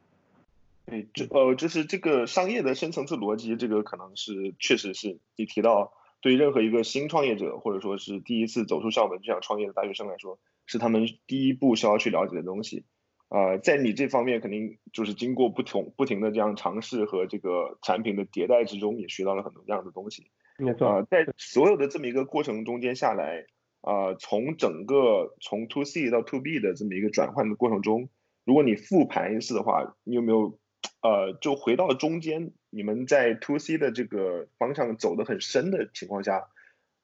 [0.89, 12.85] 对，这呃，就是这个商业的深层次逻辑，这个可能是确实是你提到，对于任何一个新创业者或者说是第一次走出校门就想创业的大学生来说，是他们第一步需要去了解的东西。
[13.29, 20.31] 呃，在你这方面肯定就是经过不同不停的这样尝试和这个产品的迭代之中，也学到了很多这样的东西。
[20.57, 23.45] 没错啊，在所有的这么一个过程中间下来，
[23.81, 28.09] 啊，从整个从 to C 到 to B 的这么一个转换的过程中，
[28.45, 30.57] 如果你复盘一次的话，你有没有，
[31.01, 36.49] 呃，就回到中间你们在 To C 的这个方向走得很深的情况下，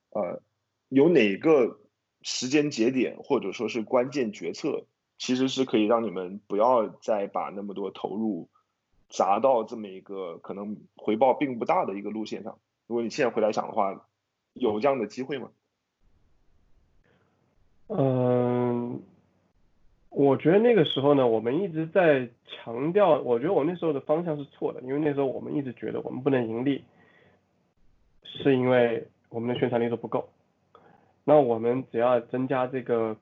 [0.10, 0.42] 呃，
[0.90, 1.80] 有哪个
[2.22, 4.86] 时间节点或者说是关键决策，
[5.18, 8.50] 其实是可以让你们不要再把那么多投入
[9.10, 12.60] 砸到这么一个可能回报并不大的一个路线上。
[12.88, 14.08] 如果你现在回来想的话，
[14.54, 15.52] 有这样的机会吗？
[17.88, 18.45] 嗯，
[20.16, 26.86] 我觉得那个时候呢，我们一直在强调，我觉得我那时候的方向是错的，因为那时候我们一直觉得我们不能盈利，
[28.24, 30.30] 是因为我们的宣传力度不够。
[31.26, 33.18] 那我们只要增加这个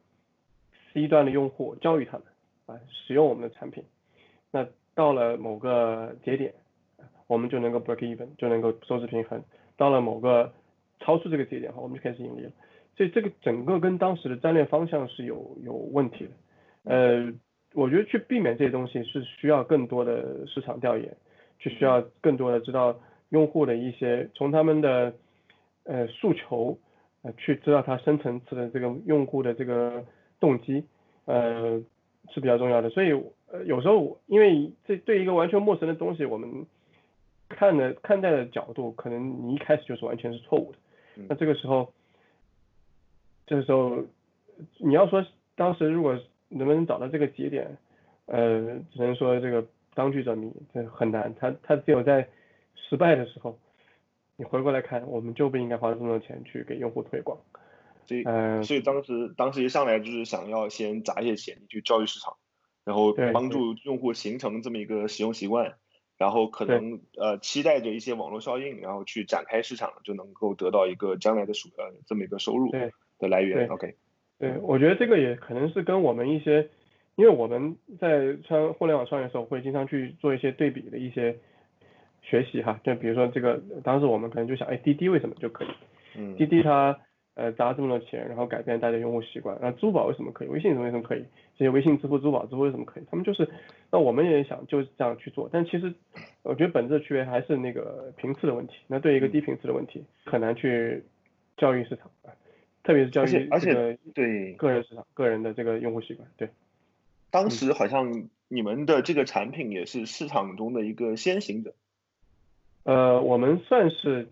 [0.94, 2.28] C 端的用户，教育他们
[2.68, 3.84] 啊使用我们的产品，
[4.52, 6.54] 那到了某个节点，
[7.26, 9.44] 我们就能够 break even，就能够收支平衡。
[9.78, 10.54] 到了某个
[11.00, 12.52] 超出这个节点后，我们就开始盈利了。
[12.96, 16.32] 所以这个整个跟当时的战略方向是有有问题的，
[16.84, 17.32] 呃，
[17.74, 21.16] 我觉得去避免这些东西是需要更多的市场调研，
[21.60, 25.14] 去需要更多的知道用户的一些从他们的
[25.84, 26.78] 呃诉求，
[27.22, 30.06] 呃去知道他深层次的这个用户的这个
[30.40, 30.86] 动机，
[31.26, 31.82] 呃
[32.34, 32.90] 是比较重要的。
[32.90, 33.12] 所以
[33.52, 36.66] 呃有时候因为这对一个完全陌生的东西，我们
[37.50, 40.78] 看的看待的角度，可能你一开始就是完全是错误的，
[41.30, 41.92] 那这个时候。
[43.46, 44.06] 这个时候，
[44.78, 45.24] 你要说
[45.58, 46.18] 当时如果
[46.56, 47.78] 能不能找到这个节点，
[48.26, 51.34] 呃，只能说这个当局者迷，这很难。
[51.36, 52.28] 他他只有在
[52.76, 53.58] 失败的时候，
[54.36, 57.38] 你回过来看，我们就不应该花这么多钱去给用户推广。
[58.06, 58.24] 所以，
[58.64, 62.38] 所以当时当时一上来就是想要先砸一些钱去教育市场，
[62.84, 65.76] 然后帮助用户形成这么一个使用习惯，
[66.18, 72.72] 然后可能呃期待着一些网络效应，然后去展开市场，就能够得到一个将来的收呃这么一个收入。
[73.20, 73.96] 的来源，OK，
[74.40, 76.68] 对，我觉得这个也可能是跟我们一些，
[77.16, 81.36] 因为我们在穿互联网创业的时候会经常去做一些对比的一些
[82.22, 85.68] 学习哈，就比如说这个，当时我们可能就想，哎，滴滴为什么就可以？
[86.16, 87.00] 嗯，滴滴它
[87.36, 90.48] 呃砸这么多钱，然后改变大家用户习惯，那支付宝为什么可以？
[90.48, 91.24] 微信为什么可以？
[91.58, 93.04] 这些微信支付、支付宝支付为什么可以？
[93.10, 93.48] 他们就是，
[93.92, 95.94] 那我们也想就是这样去做，但其实
[96.42, 98.74] 我觉得本质的区别还是那个频次的问题。
[98.88, 101.04] 那对一个低频次的问题，很难去
[101.58, 102.34] 教育市场啊。
[102.84, 106.50] 特别是教育，而且对个人市场、个人的这个用户习惯，对。
[107.32, 111.74] 当时好像你们的这个产品也是市场中的一个先行者。
[112.84, 114.28] 呃，我们算是，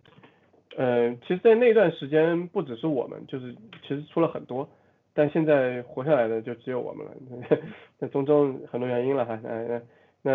[0.75, 4.69] 呃，其实，在那段时间不只是我们，就是其实出了很多，
[5.13, 7.13] 但现在活下来的就只有我们了。
[7.97, 9.81] 那中中很多原因了哈，那那
[10.21, 10.31] 那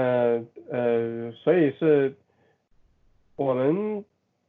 [0.70, 2.14] 呃，所以是
[3.36, 4.04] 我们，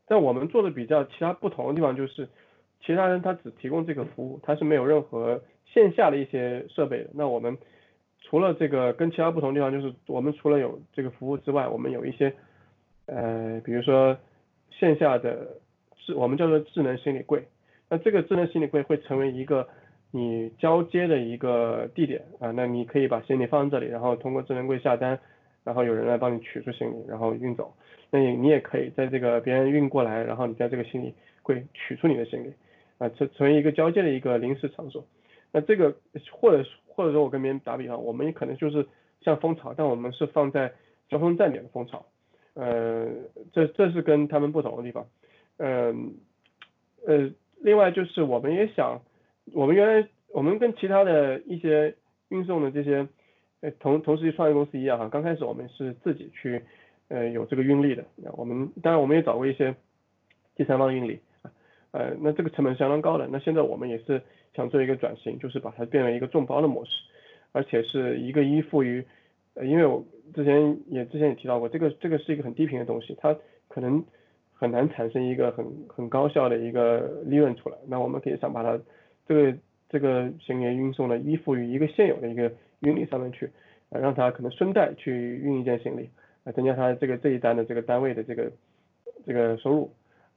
[0.08, 2.30] 但我们做的比较其他不同的地方就是。
[2.86, 7.10] 其他人他只提供这个服务，他是没有任何线下的一些设备的。
[7.14, 7.58] 那我们
[8.22, 12.34] 除了这个跟其他不同地方，就是我们除了有这个服务之外，我们有一些
[13.06, 14.18] 呃，比如说
[14.70, 15.58] 线下的
[15.98, 17.44] 智，我们叫做智能行李柜。
[17.90, 19.68] 那这个智能行李柜会成为一个
[20.12, 25.20] 你交接的一个地点啊，那你可以把行李放在这里，然后通过智能柜下单，
[25.64, 27.74] 然后有人来帮你取出行李，然后运走。
[28.10, 32.54] 那你你也可以在这个别人运过来，然后你在这个行李柜取出你的行李。
[32.98, 35.06] 啊，成成为一个交接的一个临时场所，
[35.52, 35.96] 那这个
[36.32, 38.88] 或者或者说我跟别人打比方，我们也可能就是
[39.22, 40.74] 像蜂巢，但我们是放在
[41.08, 42.06] 交通站点的蜂巢，
[42.56, 43.08] 呃，
[43.54, 45.08] 这这是跟他们不同的地方，
[45.58, 46.16] 嗯，
[47.06, 47.30] 呃，
[47.60, 49.00] 另外就是我们也想，
[49.54, 51.96] 我们原来我们跟其他的一些
[52.30, 53.08] 运送的这些
[53.62, 56.64] 呃同同时期创业公司一样哈，刚开始我们是自己去
[57.10, 59.76] 呃有这个运力的，我们当然我们也找过一些
[60.56, 61.20] 第三方运力。
[61.92, 63.28] 呃，那这个成本相当高的。
[63.32, 64.22] 那现在我们也是
[64.56, 66.92] 想做一个转型，就是把它变为一个众包的模式，
[67.54, 69.04] 而且是一个依附于，
[69.54, 73.36] 呃，因为我之前也之前也提到过，这个这个是一个很低频的东西，它
[73.68, 74.04] 可能
[74.54, 77.78] 很难产生一个很很高效的一个利润出来。
[77.88, 78.80] 那我们可以想把它
[79.28, 79.58] 这个
[79.90, 83.50] 这个行李运送呢依附于一个现有的一个运力上面去，
[83.90, 86.10] 呃，让它可能顺带去运一件行李，
[86.44, 88.52] 来增加它这个这一单的这个单位的这个
[89.26, 89.90] 这个收入。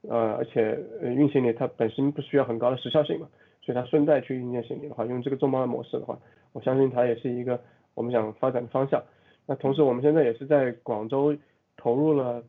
[0.08, 3.28] 呃，而且运行里它本身不需要很高的时效性嘛，
[3.60, 6.18] 所以它顺带去运行行李的话，用这个众包的模式的话，
[6.54, 7.60] 我相信它也是一个
[7.92, 9.02] 我们想发展的方向。
[9.44, 11.36] 那同时我们现在也是在广州
[11.76, 12.42] 投入了，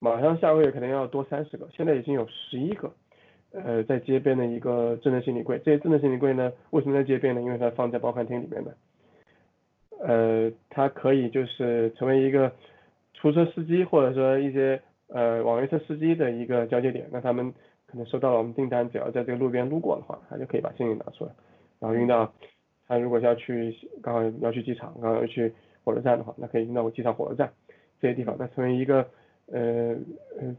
[0.00, 2.92] 马上下个月可能要多三十个，现在已经有十一个，
[3.52, 5.58] 呃，在街边的一个智能行李柜。
[5.64, 7.40] 这些智能行李柜呢，为什么在街边呢？
[7.40, 8.76] 因为它放在报刊亭里面的，
[10.00, 12.52] 呃，它可以就是成为一个
[13.14, 14.78] 出租车司机或者说一些。
[15.08, 17.52] 呃，网约车司机的一个交接点，那他们
[17.86, 21.32] 可能收到了我们订单，只要在这个路边路过的话，他就可以把行李拿出来，
[21.78, 22.32] 然后运到
[22.88, 25.52] 他如果要去刚好要去机场，刚好要去
[25.84, 27.52] 火车站的话，那可以运到我机场、火车站
[28.00, 29.08] 这些地方，那成为一个
[29.46, 29.96] 呃
[30.40, 30.56] 呃，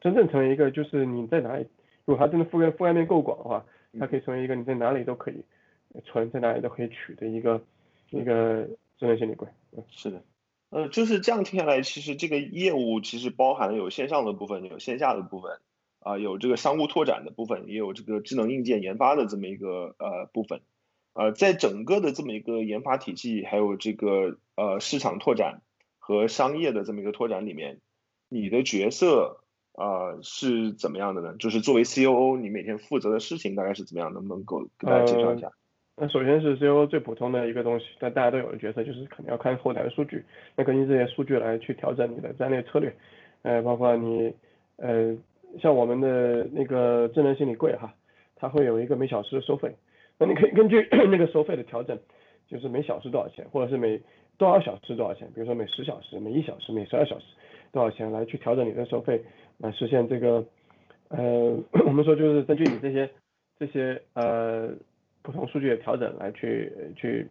[0.00, 1.66] 真正成为一个就是你在哪里，
[2.04, 3.64] 如果它真的覆盖覆盖面够广的话，
[3.98, 5.44] 它可以成为一个你在哪里都可以
[6.04, 7.60] 存，在哪里都可以取的一个
[8.10, 9.48] 一个智能行李柜。
[9.76, 9.82] 嗯。
[9.88, 10.22] 是的，
[10.70, 15.58] 呃，就是这样听下来，其实这个业务其实包含有线上的部分，有线下的部分，
[15.98, 20.60] 啊，有这个商务拓展的部分，也有这个智能硬件研发的这么一个呃部分，
[21.12, 25.62] 呃，在整个的这么一个研发体系，还有这个呃市场拓展
[25.98, 27.80] 和商业的这么一个拓展里面。
[28.28, 29.40] 你的角色
[29.72, 31.34] 呃是怎么样的呢？
[31.36, 34.14] 就是作为 COO，你每天负责的事情大概是怎么样？
[34.14, 35.50] 能不能够给大家介绍一下？
[36.00, 40.24] 那首先是 CO 最普通的一个东西，但大家都有的角色就是肯定要看后台的数据，
[40.56, 42.90] 那根据这些数据来去调整你的战略策略，
[43.42, 44.32] 呃，包括你
[44.78, 45.14] 呃
[45.60, 47.94] 像我们的那个智能心理柜哈，
[48.34, 49.74] 它会有一个每小时的收费，
[50.18, 51.98] 那你可以根据 那个收费的调整，
[52.48, 54.00] 就是每小时多少钱，或者是每
[54.38, 57.26] 多少小时多少钱，比如说每十小时、每一小时、每十二小时。
[57.72, 59.22] 多少钱来去调整你的收费，
[59.58, 60.44] 来实现这个，
[61.06, 63.08] 呃， 我们说就是根据你这些
[63.60, 64.70] 这些呃
[65.22, 67.26] 不同数据的调整来去去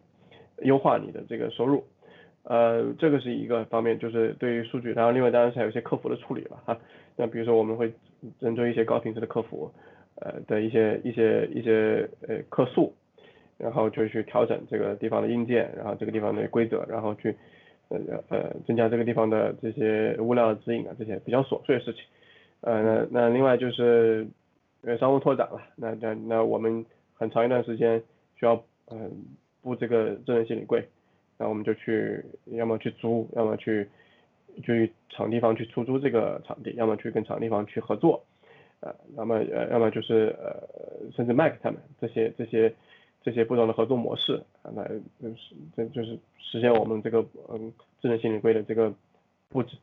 [0.62, 1.84] 优化你的这个收入，
[2.44, 6.78] 呃，这个是一个方面，就是对于数据，然后另外当然是还有一些客服的处理了哈，
[7.16, 7.92] 那比如说我们会
[8.40, 9.70] 针对一些高品质的客服，
[10.16, 12.92] 呃的一些一些一些呃客诉，
[13.58, 17.36] 然后就去调整这个地方的硬件，然后这个地方的规则，然后去。
[17.92, 17.98] 呃
[18.28, 22.04] 呃，增加这个地方的这些物料的指引啊，这些比较琐碎的事情。
[22.60, 24.28] 呃，那那另外就是
[24.82, 26.86] 呃商务拓展了，那那那我们
[27.20, 28.02] 很长一段时间
[28.34, 29.26] 需要嗯
[29.62, 30.88] 布这个智能行李柜，
[31.38, 33.88] 那我们就去要么去租，要么去
[34.64, 38.24] 去场地方去出租这个场地，要么去跟场地方去合作，
[38.80, 40.66] 呃，那么呃要么就是呃
[41.14, 42.74] 甚至卖给他们这些这些。
[43.22, 48.90] 这些不同的合作模式啊，来就是这就是实现我们这个嗯智能行李柜的这个
[49.50, 49.76] 布置，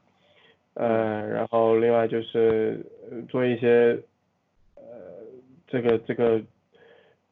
[0.73, 2.83] 呃，然后另外就是
[3.29, 3.95] 做一些
[4.73, 4.81] 呃
[5.67, 6.41] 这个这个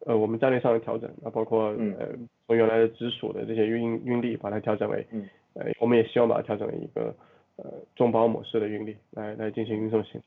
[0.05, 1.65] 呃我们战略上的调整啊，包括
[1.99, 2.09] 呃
[2.47, 5.05] 从原来的直属的这些运运力把它调整为，
[5.53, 7.13] 呃我们也希望把它调整为一个
[7.57, 7.65] 呃
[7.95, 10.21] 众包模式的运力来来进行运送型，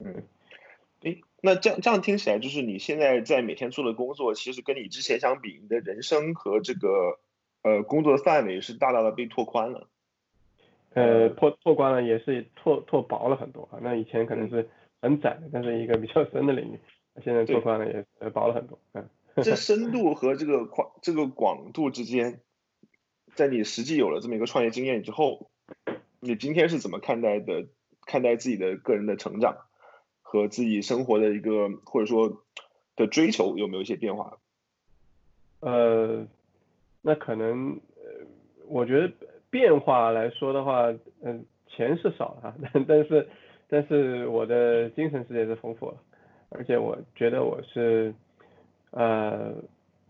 [0.00, 0.22] 嗯。
[1.02, 7.18] 诶，那这样这样听起来，就是你现在在每天做的工作，其实跟你之前相比，你的人生和这个
[7.62, 9.88] 呃工作的范围是大大的被拓宽了。
[10.94, 13.78] 呃，拓拓宽了，也是拓拓薄了很多啊。
[13.82, 14.66] 那以前可能是
[15.02, 16.78] 很窄的，但是一个比较深的领域，
[17.22, 18.78] 现在拓宽了，也呃薄了很多。
[18.94, 19.06] 嗯。
[19.44, 22.40] 这深度和这个宽这个广度之间，
[23.34, 25.50] 在你实际有了这么一个创业经验之后，
[26.20, 27.66] 你今天是怎么看待的？
[28.06, 29.56] 看待自己的个人的成长？
[30.22, 32.44] 和自己生活的一个或者说
[32.94, 34.38] 的追求有没有一些变化？
[35.58, 36.26] 呃，
[37.02, 38.26] 那可能呃，
[38.68, 39.12] 我觉得
[39.50, 43.28] 变化来说的话，嗯，钱是少了， 但但是
[43.68, 45.96] 但是我的精神世界是丰富了，
[46.50, 48.14] 而且我觉得我是
[48.90, 49.54] 呃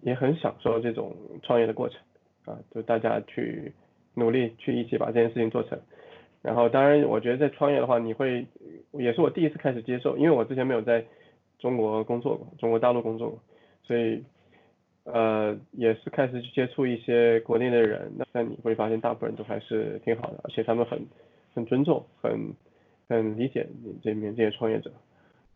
[0.02, 2.00] 也很享受这种创业的过程
[2.44, 3.72] 啊，就大家去
[4.14, 5.78] 努力去一起把这件事情做成。
[6.42, 8.46] 然后，当然，我觉得在创业的话，你会，
[8.92, 11.04] 也是我第一次开始接受，因为我之前没有在
[11.58, 13.40] 中国工作过，中国大陆工作过，
[13.82, 14.22] 所以，
[15.02, 21.04] 呃，也是开始去接触一些国内的人，那你会发现大部分人都还是挺好的，而且他们很
[21.52, 22.54] 很尊重，很
[23.08, 24.92] 很理解你这边这些创业者，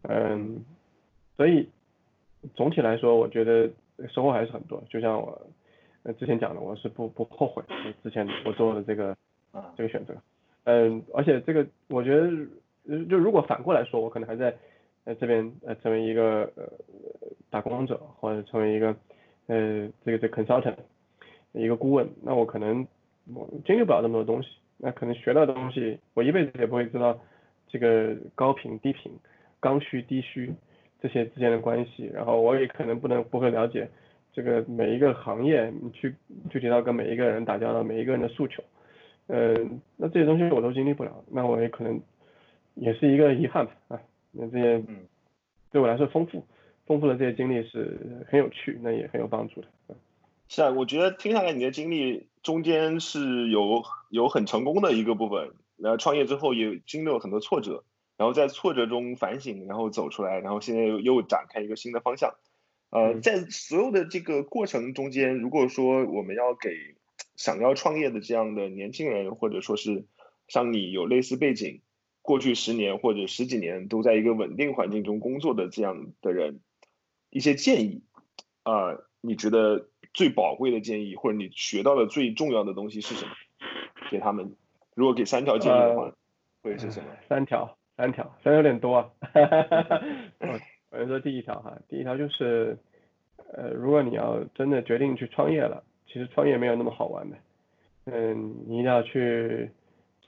[0.02, 0.64] 嗯，
[1.36, 1.68] 所以
[2.54, 3.70] 总体来说，我觉得
[4.08, 5.40] 收获还是很多，就像我
[6.18, 7.62] 之前讲的，我是不不后悔
[8.02, 9.16] 之前我做的这个
[9.76, 10.14] 这个选择。
[10.64, 12.30] 嗯，而且这个我觉得，
[13.06, 14.54] 就如果反过来说，我可能还在
[15.04, 16.64] 呃这边呃成为一个呃
[17.50, 18.94] 打工者，或者成为一个
[19.46, 20.76] 呃这个这 consultant
[21.52, 22.86] 一个顾问，那我可能
[23.34, 27.18] 我经历不了那么多东西，那可能学到的东西，我一辈子也不会知道
[27.68, 29.12] 这个高频低频、
[29.60, 30.54] 刚需低需
[31.00, 33.88] 这些之间的关系，然后我也可能不能不会了解
[34.32, 36.14] 这个每一个行业，你去
[36.50, 38.62] 具体到跟每一个人打交道，每一个人的诉求。
[39.28, 42.00] 嗯，那这些东西我都经历不了，那我也可能
[42.74, 44.00] 也是一个遗憾吧啊。
[44.32, 44.82] 那这些
[45.70, 46.44] 对我来说丰富，
[46.86, 49.68] 丰富的这些经历是很有趣，那也很有帮助的。
[50.48, 57.84] 是啊，我觉得听下来你的经历中间是有有很成功的一个部分，然后创业之后也经历了很多挫折，
[58.20, 62.34] 然后在挫折中反省，然后走出来，然后现在又又展开一个新的方向。
[62.90, 66.68] 呃，在所有的这个过程中间，如果说我们要给
[67.34, 70.04] 想要创业的这样的年轻人，或者说是
[70.48, 71.80] 像你有类似背景，
[72.20, 76.60] 过去十年或者十几年都在一个稳定环境中工作的这样的人，
[77.30, 78.02] 一些建议，
[78.64, 83.32] 啊，你觉得最宝贵的建议，或者你学到的最重要的东西是什么？
[84.10, 84.54] 给他们，
[84.92, 86.12] 如果给三条建议的话，
[86.62, 87.08] 会是什么？
[87.26, 89.10] 三条，三条，虽然有点多啊。
[90.40, 90.58] 我
[90.90, 92.78] 我先说第一条哈，第一条就是，
[93.52, 97.36] 呃，如果你要真的决定去创业了，其实创业没有那么好玩的。
[98.06, 99.70] 嗯，你一定要去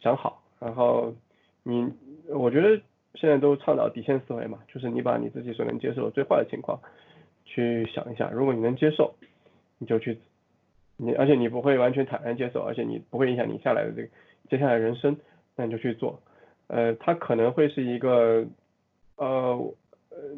[0.02, 1.14] 想好，然后
[1.62, 1.90] 你，
[2.28, 2.78] 我觉得
[3.14, 6.78] 现在都倡导底线思维嘛，就是你把你自己所能接受的最坏的情况
[7.46, 9.14] 去想一下，如果你能接受，
[9.78, 10.18] 你就去，
[10.98, 14.08] 你而且你不会完全坦然接受，而且你不会影响你下来的这个
[14.50, 15.16] 接下来人生，
[15.56, 16.20] 那你就去做。
[16.68, 18.46] 呃，它可能会是一个，
[19.16, 19.74] 呃，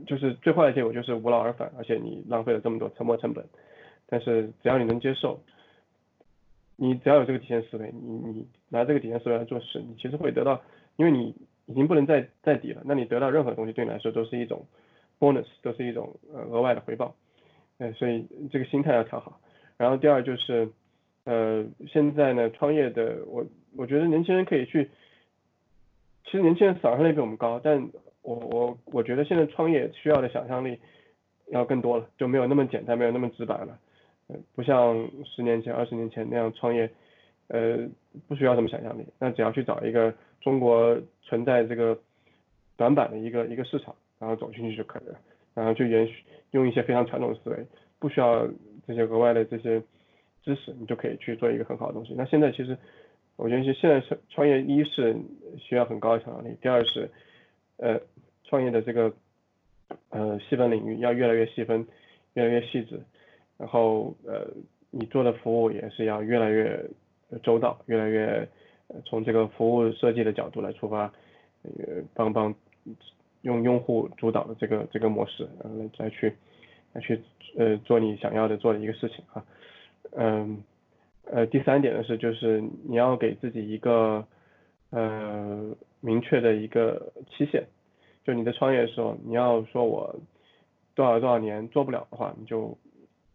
[0.07, 3.45] 就是最坏的结果就是无劳而返，而且你浪费了这么多沉没成本，
[4.07, 5.41] 但是只要你能接受。
[6.77, 10.61] 你只要有这个底线思维，你你拿这个底线思维来做事，你其实会得到，
[10.97, 11.33] 因为你
[11.67, 14.67] 已经不能再再底了，那你得到任何东西对你来说都是一种
[15.21, 17.15] bonus，都是一种呃额外的回报，
[17.79, 19.39] 呃，所以这个心态要调好。
[19.77, 20.69] 然后第二就是，
[21.23, 23.47] 呃，现在呢创业的我
[23.77, 24.91] 我觉得年轻人可以去，
[26.25, 27.89] 其实年轻人想象力比我们高，但
[28.23, 30.79] 我我我觉得现在创业需要的想象力
[31.53, 33.79] 要更多了，就没有那么简单，没有那么直白了。
[34.55, 36.91] 不像十年前、二十年前那样创业，
[37.49, 37.79] 呃，
[38.27, 41.99] 不需要什么想象力，那只要去找一个中国存在这个
[42.77, 45.19] 短板的一个一个市场，然后走进去就可以了，
[45.53, 47.67] 然后就延续用一些非常传统的思维，
[47.99, 48.49] 不需要
[48.87, 49.79] 这些额外的这些
[50.43, 52.15] 知识，你就可以去做一个很好的东西。
[52.17, 52.79] 那现在其实，
[53.37, 55.15] 我觉得现在创创业，一是
[55.59, 57.11] 需要很高的想象力，第二是，
[57.77, 58.01] 呃，
[58.45, 59.13] 创业的这个
[60.11, 61.87] 呃细分领域要越来越细分，
[62.35, 63.01] 越来越细致。
[63.57, 64.47] 然后呃，
[64.91, 66.85] 你做的服务也是要越来越
[67.43, 68.49] 周到，越来越
[69.05, 71.13] 从这个服务设计的角度来出发，
[71.63, 72.55] 呃，帮帮
[73.43, 76.35] 用用户主导的这个这个模式，然后再去
[76.93, 77.21] 来去
[77.57, 79.45] 呃做你想要的做的一个事情啊，
[80.13, 80.63] 嗯
[81.25, 84.27] 呃第三点呢是就是你要给自己一个
[84.95, 87.65] 呃明确的一个期限，
[88.25, 90.15] 就你的创业的时候，你要说我
[90.95, 92.79] 多少多少年做不了的话，你就。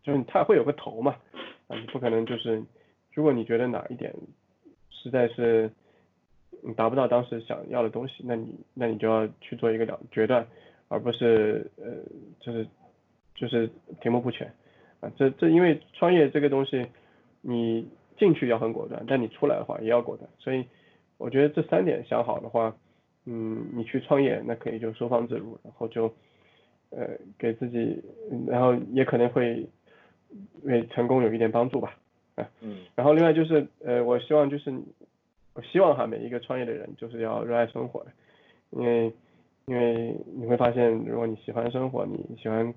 [0.01, 1.18] 就是它会有个头嘛，
[1.68, 2.64] 啊，你不可能就是，
[3.14, 4.16] 如果你觉得哪一点
[4.89, 5.70] 实在是
[6.64, 10.47] 你达不到当时想要的东西，那你那你就要去做一个了决断，
[10.88, 11.86] 而不是呃
[12.39, 12.66] 就是
[13.36, 13.70] 就是
[14.01, 14.51] 停步不前，
[15.01, 16.88] 啊，这这因为创业这个东西，
[17.41, 17.88] 你
[18.18, 20.66] 进去要很果断，但你出来的话也要果断，所以
[21.20, 22.76] 我觉得这三点想好的话，
[23.26, 26.11] 嗯，你去创业那可以就收放自如，然后就
[26.89, 27.07] 呃
[27.38, 28.03] 给自己，
[28.47, 29.70] 然后也可能会。
[30.61, 31.97] 为成功有一点帮助吧，
[32.36, 34.72] 啊，嗯，然后另外就是，呃，我希望就是，
[35.55, 38.11] 我希望哈每一个创业的人就是要热爱生活的，
[38.70, 39.11] 因为，
[39.65, 42.72] 因为你会发现，如果你喜欢生活，你喜欢，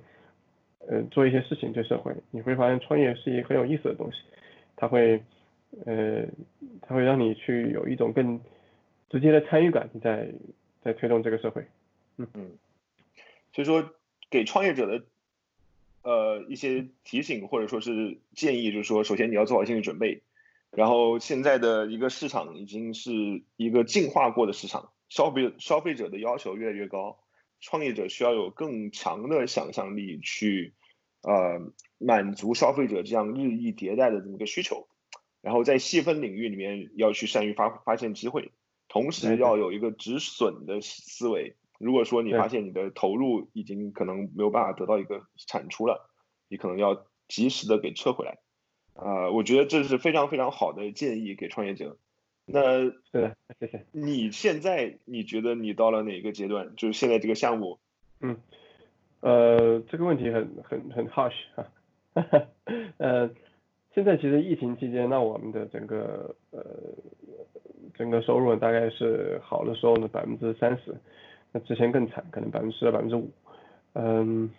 [0.88, 4.22] 呃，做一些事情对社会，你会发现创业是一个很有意思的东西，
[4.74, 5.22] 它会，
[5.86, 6.26] 呃，
[6.82, 8.40] 它会让你去有一种更
[9.10, 10.32] 直接的参与感，在
[10.82, 11.66] 在推动这个社会，
[12.16, 12.50] 嗯嗯，
[13.52, 13.92] 所以说
[14.30, 15.04] 给创业者的。
[16.04, 20.22] 呃，一些提醒或者说是建议，就是说，首先你要做好心理准备，
[20.72, 23.12] 然后现在的一个市场已经是
[23.56, 27.20] 一个进化过的市场，消费消费者的要求越来越高，
[27.60, 30.72] 创业者需要有更强的想象力去
[31.22, 34.88] 呃满足消费者这样日益迭代的这么一个需求，
[35.42, 38.52] 然后在细分领域里面要去善于发发现机会，
[38.88, 41.56] 同时要有一个止损的思维。
[41.78, 46.08] 如果说你发现你的投入已经可能没有办法得到一个产出了，
[46.48, 48.38] 你可能要及时的给撤回来，
[48.94, 51.98] 啊，我觉得这是非常非常好的建议给创业者。
[52.44, 53.86] 那对，谢谢。
[53.92, 56.76] 你现在你觉得你到了哪个阶段？
[56.76, 57.80] 就是现在这个项目？
[58.20, 58.36] 嗯，
[59.20, 61.66] 呃，这个问题很很很 harsh 啊，
[62.98, 63.30] 呃，
[63.94, 66.64] 现在其实疫情期间，那我们的整个呃
[67.94, 70.94] 整个收入大概是好的时候呢百分之三十。
[71.52, 73.30] 那之前更惨，可能百分之十到百分之五，
[73.92, 74.50] 嗯，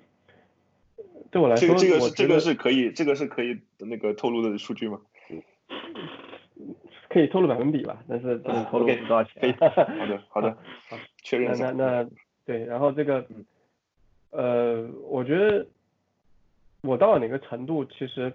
[1.31, 5.01] 对我来说，这个这个是这个是可以，这个是可以那个透露的数据吗？
[7.09, 9.55] 可以透露百分比吧，但是不能透露多少钱。
[9.57, 9.67] 好
[10.05, 10.51] 的，好的，
[10.87, 11.71] 好，确认一下。
[11.71, 12.09] 那那
[12.45, 13.25] 对，然后这个，
[14.29, 15.65] 呃，我觉得
[16.81, 18.31] 我到了哪个程度，其实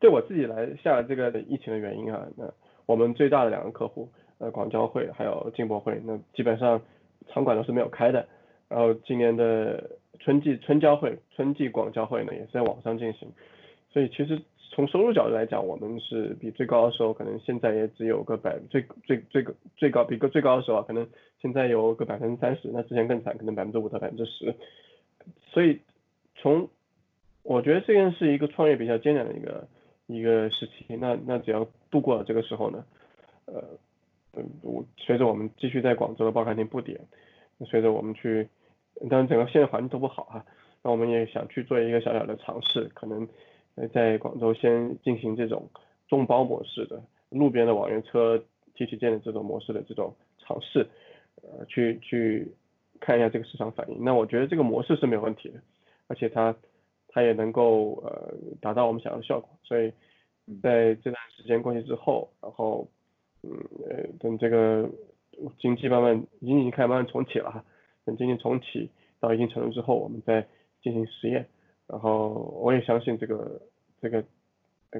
[0.00, 2.52] 对我自己来下这个疫情的原因啊，那
[2.86, 6.80] 我们最大的两个客户，呃，广交会还有进博会，那基本上。
[7.30, 8.26] 场馆都是没有开的，
[8.70, 13.28] 然后今年的春季春交会、春季广交会呢也是在网上进行，
[13.92, 14.40] 所以其实
[14.70, 21.06] 从收入角度来讲，我们是比最高的时候可能现在也只有个百最最最高最高比个最高的时候啊，可能
[21.42, 24.54] 现在有个百分之三十，那之前更惨，可能百分之五到百分之十，
[25.52, 25.80] 所以
[26.36, 26.70] 从
[27.42, 29.68] 我觉得这件是一个创业比较艰难的一个
[30.08, 32.84] 一个时期，那那只要度过了这个时候呢，
[33.44, 33.62] 呃。
[34.34, 37.00] 嗯，我随着我们继续在广州的报刊亭布点，
[37.64, 38.46] 随着我们去，
[39.08, 40.44] 当然整个现在环境都不好哈，
[40.82, 43.26] 那我们也想去做一个小小的尝试，可能
[43.90, 45.66] 在广州先进行这种
[46.08, 48.44] 众包模式的路边的网约车
[48.74, 50.86] 提取件的这种模式的这种尝试，
[51.42, 52.52] 呃，去去
[53.00, 54.04] 看一下这个市场反应。
[54.04, 55.58] 那我觉得这个模式是没有问题的，
[56.06, 56.54] 而且它
[57.08, 59.92] 它也能够呃达到我们想要的效果，所以。
[60.62, 62.88] 在这段时间过去之后，然后，
[63.42, 63.50] 嗯
[63.86, 64.88] 呃，等这个
[65.60, 67.62] 经济慢慢已经已经开始慢慢重启了哈，
[68.06, 68.90] 等经济重启
[69.20, 70.48] 到一定程度之后，我们再
[70.82, 71.46] 进行实验。
[71.86, 72.30] 然后
[72.62, 73.60] 我也相信这个
[74.00, 74.24] 这个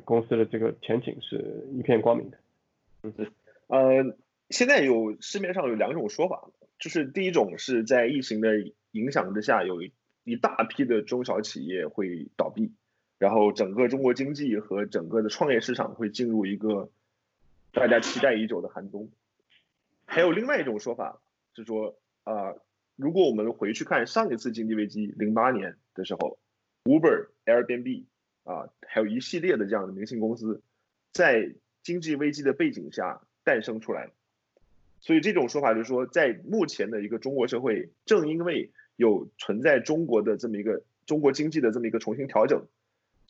[0.04, 2.36] 公司的这个前景是一片光明的。
[3.04, 3.14] 嗯，
[3.68, 4.16] 呃，
[4.50, 8.50] 现在有市面上有两种说法，就是第一种是在疫情的
[8.90, 9.80] 影响之下，有
[10.28, 12.72] 一大批的中小企业会倒闭。
[13.18, 16.88] 然后整个中国经济和整个的创业市场会进入一个
[17.72, 19.10] 大家期待已久的寒冬。
[20.06, 21.20] 还有另外一种说法
[21.56, 22.54] 是说，啊，
[22.94, 26.38] 如果我们回去看上一次经济危机，零八年的时候
[26.84, 28.04] ，Uber、Airbnb
[28.44, 30.62] 啊，还有一系列的这样的明星公司，
[31.12, 31.52] 在
[31.82, 34.12] 经济危机的背景下诞生出来。
[35.00, 42.66] 所以这种说法就是说，在目前的一个中国社会，正因为有存在中国的这么一个中国经济的这么一个重新调整。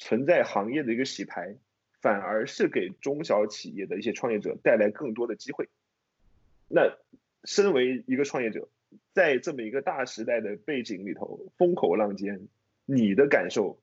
[0.01, 1.57] 存在行业的一个洗牌，
[2.01, 5.69] 反而是给中小企业的一些创业者带来更多的机会。
[6.69, 6.97] 那
[7.43, 8.69] 身为一个创业者，
[9.13, 12.47] 在这么一个大时代的背景里头，风口浪尖，
[12.87, 13.81] 你的感受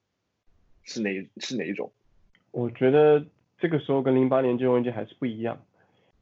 [0.83, 1.91] 是哪是哪一种？
[2.51, 3.25] 我觉得
[3.57, 5.65] 这个时候跟零八年金融危机还是不一样。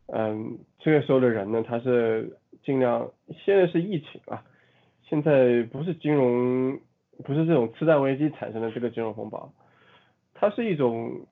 [0.08, 2.36] 嗯，这个时候的人呢，他是
[2.66, 3.14] 尽量
[3.46, 4.44] 现在是疫情啊，
[5.08, 6.80] 现在不是金融，
[7.24, 9.54] 不是这种次贷危机产生的这个金融风暴。
[10.34, 11.26] 它是一种，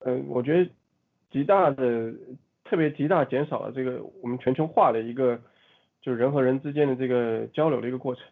[0.00, 0.70] 嗯，我觉得
[1.30, 2.12] 极大的、
[2.64, 5.40] 特别极大减少了这个我们全球化的一个，
[6.02, 8.24] 就是人和人之间的这个交流的一个过程。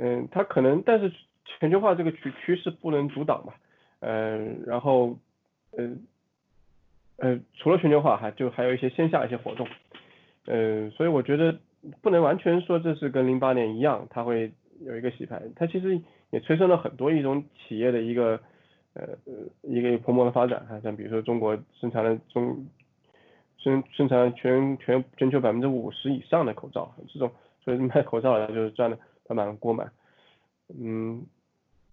[0.00, 1.12] 嗯，它可能，但是
[1.44, 3.54] 全球化这个趋趋势不能阻挡吧。
[4.00, 5.18] 嗯，然后，
[5.76, 6.06] 嗯，
[7.16, 9.66] 呃，除了全球化，还就还有一些线下一些活动。
[10.46, 11.58] 嗯，所以我觉得
[12.02, 15.42] 不能完全说这是跟零八年一样，它会有一个洗牌。
[15.56, 18.40] 它其实也催生了很多一种企业的一个。
[18.96, 19.32] 呃呃，
[19.62, 22.64] 一个蓬勃的发展哈，像比如说中国生产了中
[23.58, 27.28] 生生产全全全球百分之五十以上的口罩，这种
[27.64, 29.90] 所以卖口罩的就是赚的盆满锅满，
[30.80, 31.26] 嗯，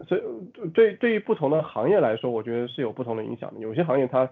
[0.06, 0.22] 所以
[0.72, 3.58] 对对于不同的行业来说，我觉得是有不同的影响的。
[3.58, 4.30] 有些行业它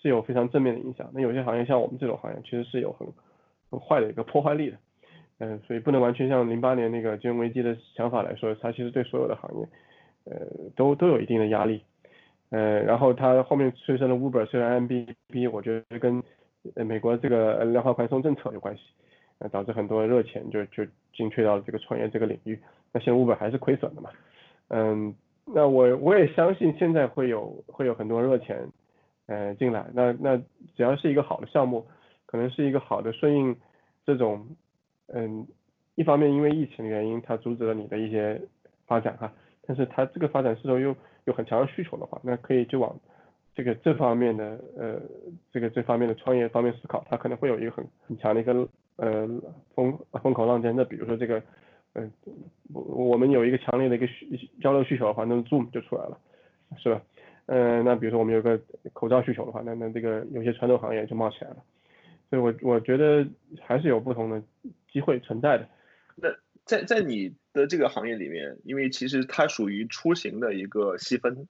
[0.00, 3.08] 是有非常正面的影响，那有些行业像我们这种行业，其实是有很
[3.70, 4.76] 坏的一个破坏力的，
[5.38, 9.68] 嗯，所以不能完全像零八年那个金融危机的想法来说，它其实对所有的行业。
[10.30, 10.36] 呃，
[10.76, 11.82] 都都有一定的压力，
[12.50, 16.22] 呃，然后它后面催生的 Uber，虽然 M B B，我觉得跟
[16.74, 18.82] 美国这个量化宽松政策有关系，
[19.38, 22.60] 呃，导致很多热钱就就进去到了这个创业这个领域，
[22.92, 24.10] 那现在 Uber 还是亏损的嘛，
[24.68, 25.14] 嗯，
[25.46, 28.68] 那我我也相信现在会有会有很多热钱，
[29.28, 30.36] 呃，进来，那那
[30.76, 31.86] 只要是一个好的项目，
[32.30, 33.56] 可能是一个好的顺应
[34.04, 34.46] 这种，
[35.06, 35.46] 嗯，
[35.94, 38.38] 一方面因为疫情的原因，它阻止了你的一些
[38.86, 39.32] 发展哈。
[39.66, 42.94] 但是它这个发展势头又有很强的需求的话，那可以就往
[43.54, 45.00] 这个这方面的呃
[45.50, 49.26] 这个这方面的创业方面思考，它可能会有一个很很强的一个呃
[49.74, 50.76] 风风口浪尖。
[50.76, 51.42] 那比如说这个
[51.94, 52.12] 嗯
[52.74, 56.18] 我我们有一个强烈的一个需交流需求的话，那 Zoom 就出来了，
[56.76, 57.02] 是吧？
[57.46, 58.60] 嗯，那比如说我们有个
[58.92, 61.56] 口罩需求的话，那那这个有些传统行业就冒起来了。
[62.30, 63.26] 所以我我觉得
[63.60, 64.42] 还是有不同的
[64.92, 65.68] 机会存在的。
[66.16, 66.28] 那
[66.64, 67.34] 在在你。
[67.54, 71.48] 的这个行业里面，因为其实它属于出行的一个细分，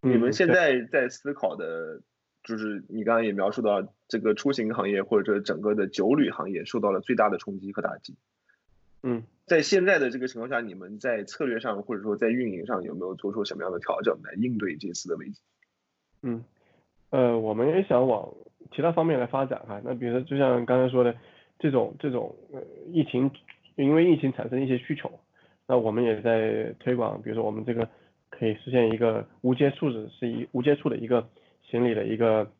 [0.00, 2.00] 你们现在在思考的，
[2.42, 8.16] 就是你刚刚也描述到这个出行行业或者整个的酒旅行业受到了最大的冲击和打击。
[9.04, 15.40] 嗯，在现在的这个情况下，你们在策略上或者说在运营上有没有做出什么样的调整来应对这次的危机？
[16.22, 16.44] 嗯，
[17.10, 18.34] 呃，我们也想往
[18.70, 19.80] 其他方面来发展哈。
[19.84, 21.14] 那比如说，就像刚才说的，
[21.58, 22.60] 这种这种呃
[22.92, 23.30] 疫情。
[23.78, 25.08] 因为疫情产生一些需求，
[25.68, 27.88] 那我们也在推广，比如说我们这个
[28.28, 31.24] 可以实现一个无接触的，是一无接触的一个
[31.62, 32.50] 行李的一个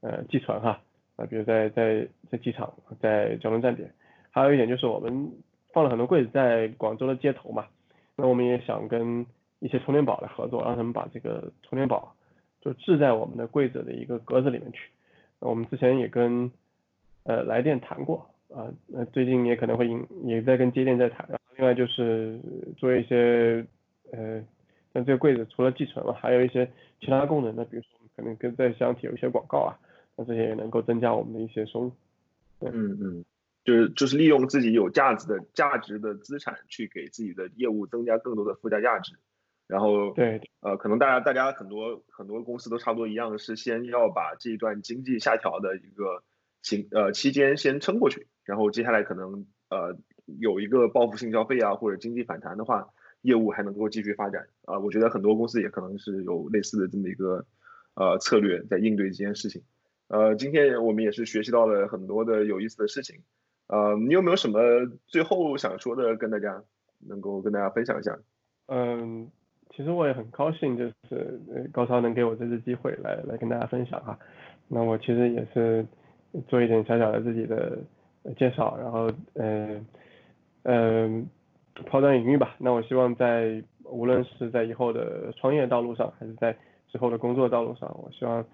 [0.00, 0.80] 呃寄存哈，
[1.16, 3.92] 啊，比如在在在机场，在交通站点，
[4.30, 5.32] 还有一点就是我们
[5.74, 7.66] 放了很多柜子在广州的街头嘛，
[8.16, 9.26] 那我们也想跟
[9.58, 12.16] 一些充电宝来合作，让他们把这个充电宝
[12.62, 14.88] 就置在我们的柜子的一个格子里面去，
[15.40, 16.50] 我们之前也跟
[17.24, 18.30] 呃来电谈过。
[18.54, 22.38] 啊，那最近也可能会引也在跟接电在谈，另外就是
[22.76, 23.66] 做一些
[24.12, 24.40] 呃，
[24.92, 26.70] 像这个柜子除了寄存嘛，还有一些
[27.00, 29.74] 其他功能的，比如说可能跟在箱体有一些广告啊，
[30.14, 31.92] 那这些也能够增加我们的一些收入。
[32.60, 33.24] 嗯嗯，
[33.64, 39.14] 就是就是利用自己有价值的价值的资产去给自己的业务增加更多的附加价值。
[39.66, 46.22] 然后对，呃，可能大家大家很多很多公司都差不多一样，是先要把这一段经济下调的一个
[46.60, 49.96] 情呃期间先撑过去，然后接下来可能呃
[50.38, 52.88] 有一个报复性消费啊或者经济反弹的话，
[53.22, 54.78] 业务还能够继续发展啊。
[54.78, 57.46] 我觉得很多公司也可能是有类似的这么一个
[57.94, 59.62] 呃策略在应对这件事情。
[60.08, 63.22] 呃，今天我们也是学习到了很多的有意思的事情。
[63.68, 64.60] 呃，你有没有什么
[65.06, 66.62] 最后想说的跟大家
[66.98, 68.18] 能够跟大家分享一下？
[68.66, 69.30] 嗯。
[69.76, 71.40] 其实我也很高兴，就是
[71.72, 74.16] 高超能给我这次机会来来跟大家分享哈。
[74.68, 75.84] 那我其实也是
[76.46, 77.76] 做一点小小的自己的
[78.36, 79.84] 介绍，然后嗯
[80.62, 81.26] 嗯
[81.86, 82.54] 抛砖引玉吧。
[82.58, 86.56] 那我希望在无论是在以后的创业道路上，还是在
[86.88, 88.44] 之后的工作道路上，我希望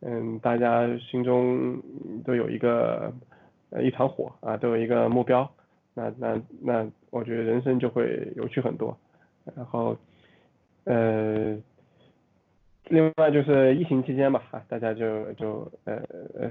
[0.00, 1.82] 嗯大家心中
[2.24, 3.12] 都有一个
[3.70, 5.50] 呃一团火啊，都有一个目标。
[5.94, 8.96] 那那那我觉得人生就会有趣很多，
[9.56, 9.96] 然后。
[10.90, 11.54] 呃，
[12.86, 16.02] 另外就是疫情期间吧，啊，大家就就呃
[16.34, 16.50] 呃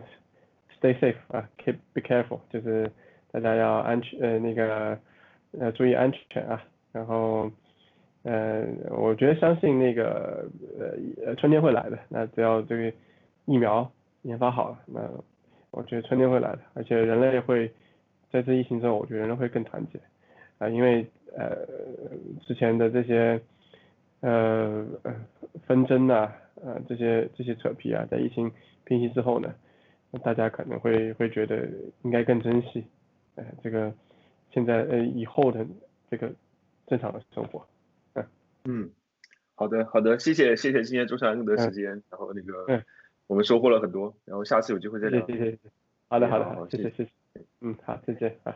[0.79, 2.91] ，stay safe 啊，keep be careful，就是
[3.31, 4.99] 大家要安全呃那个
[5.59, 7.49] 呃注意安全啊，然后
[8.21, 10.47] 呃我觉得相信那个
[11.25, 12.93] 呃春天会来的，那只要这个
[13.45, 15.01] 疫苗研发好了，那
[15.71, 17.71] 我觉得春天会来的，而且人类会
[18.31, 19.99] 在这疫情之后，我觉得人类会更团结
[20.59, 21.57] 啊，因为呃
[22.45, 23.41] 之前的这些。
[24.21, 25.15] 呃呃
[25.67, 28.51] 纷争呐，呃这些这些扯皮啊，在疫情
[28.83, 29.53] 平息之后呢，
[30.23, 31.67] 大家可能会会觉得
[32.03, 32.83] 应该更珍惜，
[33.35, 33.93] 呃这个
[34.51, 35.65] 现在呃以后的
[36.09, 36.31] 这个
[36.87, 37.67] 正常的生活，
[38.13, 38.25] 嗯
[38.65, 38.89] 嗯，
[39.55, 42.83] 好的好的，谢谢谢谢今天周强的时间，然后那个
[43.27, 45.57] 我们收获了很多，然后下次有机会再聊，谢谢，
[46.09, 46.89] 好的好的好，谢谢。
[46.91, 47.09] 谢谢，
[47.61, 48.55] 嗯好再见啊。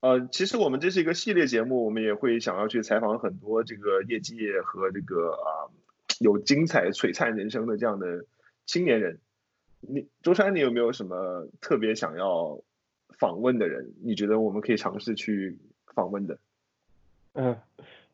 [0.00, 5.68] 呃，其实我们这是一个系列节目，我们也会想要去采访很多这个业界和这个啊
[6.20, 8.24] 有精彩璀璨人生的这样的
[8.64, 9.18] 青年人。
[9.80, 12.60] 你周山，你有没有什么特别想要
[13.18, 13.92] 访问的人？
[14.02, 15.58] 你觉得我们可以尝试去
[15.94, 16.38] 访问的？
[17.34, 17.56] 嗯，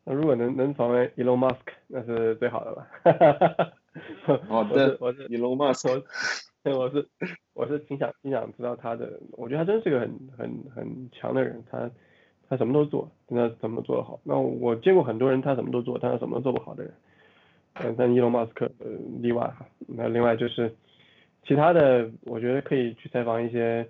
[0.03, 3.73] 那如果能能访问 Elon Musk，那是最好的了。
[4.47, 6.03] 好的，我是 Elon Musk。
[6.73, 7.07] 我是
[7.53, 11.89] 我是挺想挺想知道他的，我觉得他真是个很很很强的人，他
[12.49, 14.19] 他什么都做，那怎么做得好？
[14.23, 16.93] 那我见过很多人，他什么都做，但他什么都做不好的人，
[17.73, 18.87] 嗯，但伊隆马斯克呃
[19.21, 19.65] 例外哈。
[19.87, 20.73] 那另外就是
[21.43, 23.87] 其他的，我觉得可以去采访一些，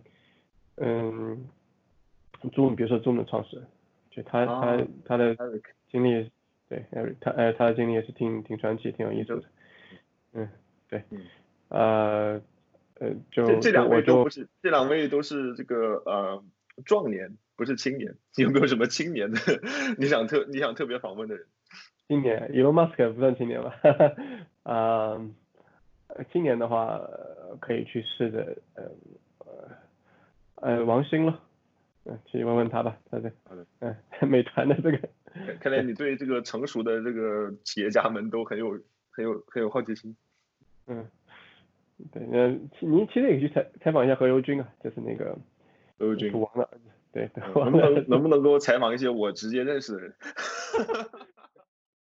[0.76, 1.48] 嗯
[2.54, 3.66] ，Zoom，比如说 Zoom 的创始人，
[4.12, 5.36] 就他他他的
[5.92, 6.30] 经历，
[6.70, 6.86] 对，
[7.22, 9.44] 他呃他的经历也是挺挺传奇，挺有意思的，
[10.34, 10.50] 嗯，
[10.90, 11.04] 对，
[11.70, 12.42] 呃。
[13.00, 16.44] 呃，就这这两位都不是，这两位都是这个呃
[16.86, 18.16] 壮年，不是青年。
[18.36, 19.40] 你有没有什么青年的
[19.98, 21.46] 你想特你想特别访问的人？
[22.08, 23.76] 青年，Elon Musk 不算青年吧？
[24.64, 25.22] 啊，
[26.32, 27.00] 青年的话
[27.60, 28.92] 可以去试着呃
[30.56, 31.40] 呃王兴了，
[32.06, 33.96] 嗯，去问问他吧，好的，好的，嗯，
[34.28, 35.00] 美团的这个，
[35.60, 38.80] 看来你对这个成熟的这个企业家们都很有
[39.12, 40.16] 很有很有好奇心，
[40.88, 41.06] 嗯。
[42.12, 42.48] 对，那，
[42.80, 45.38] 您其实也可以去采采访一下何猷君啊，就是那个
[45.98, 50.14] 何猷君赌王的儿子，对， 能不能能不能够采访一些我直接认识的人？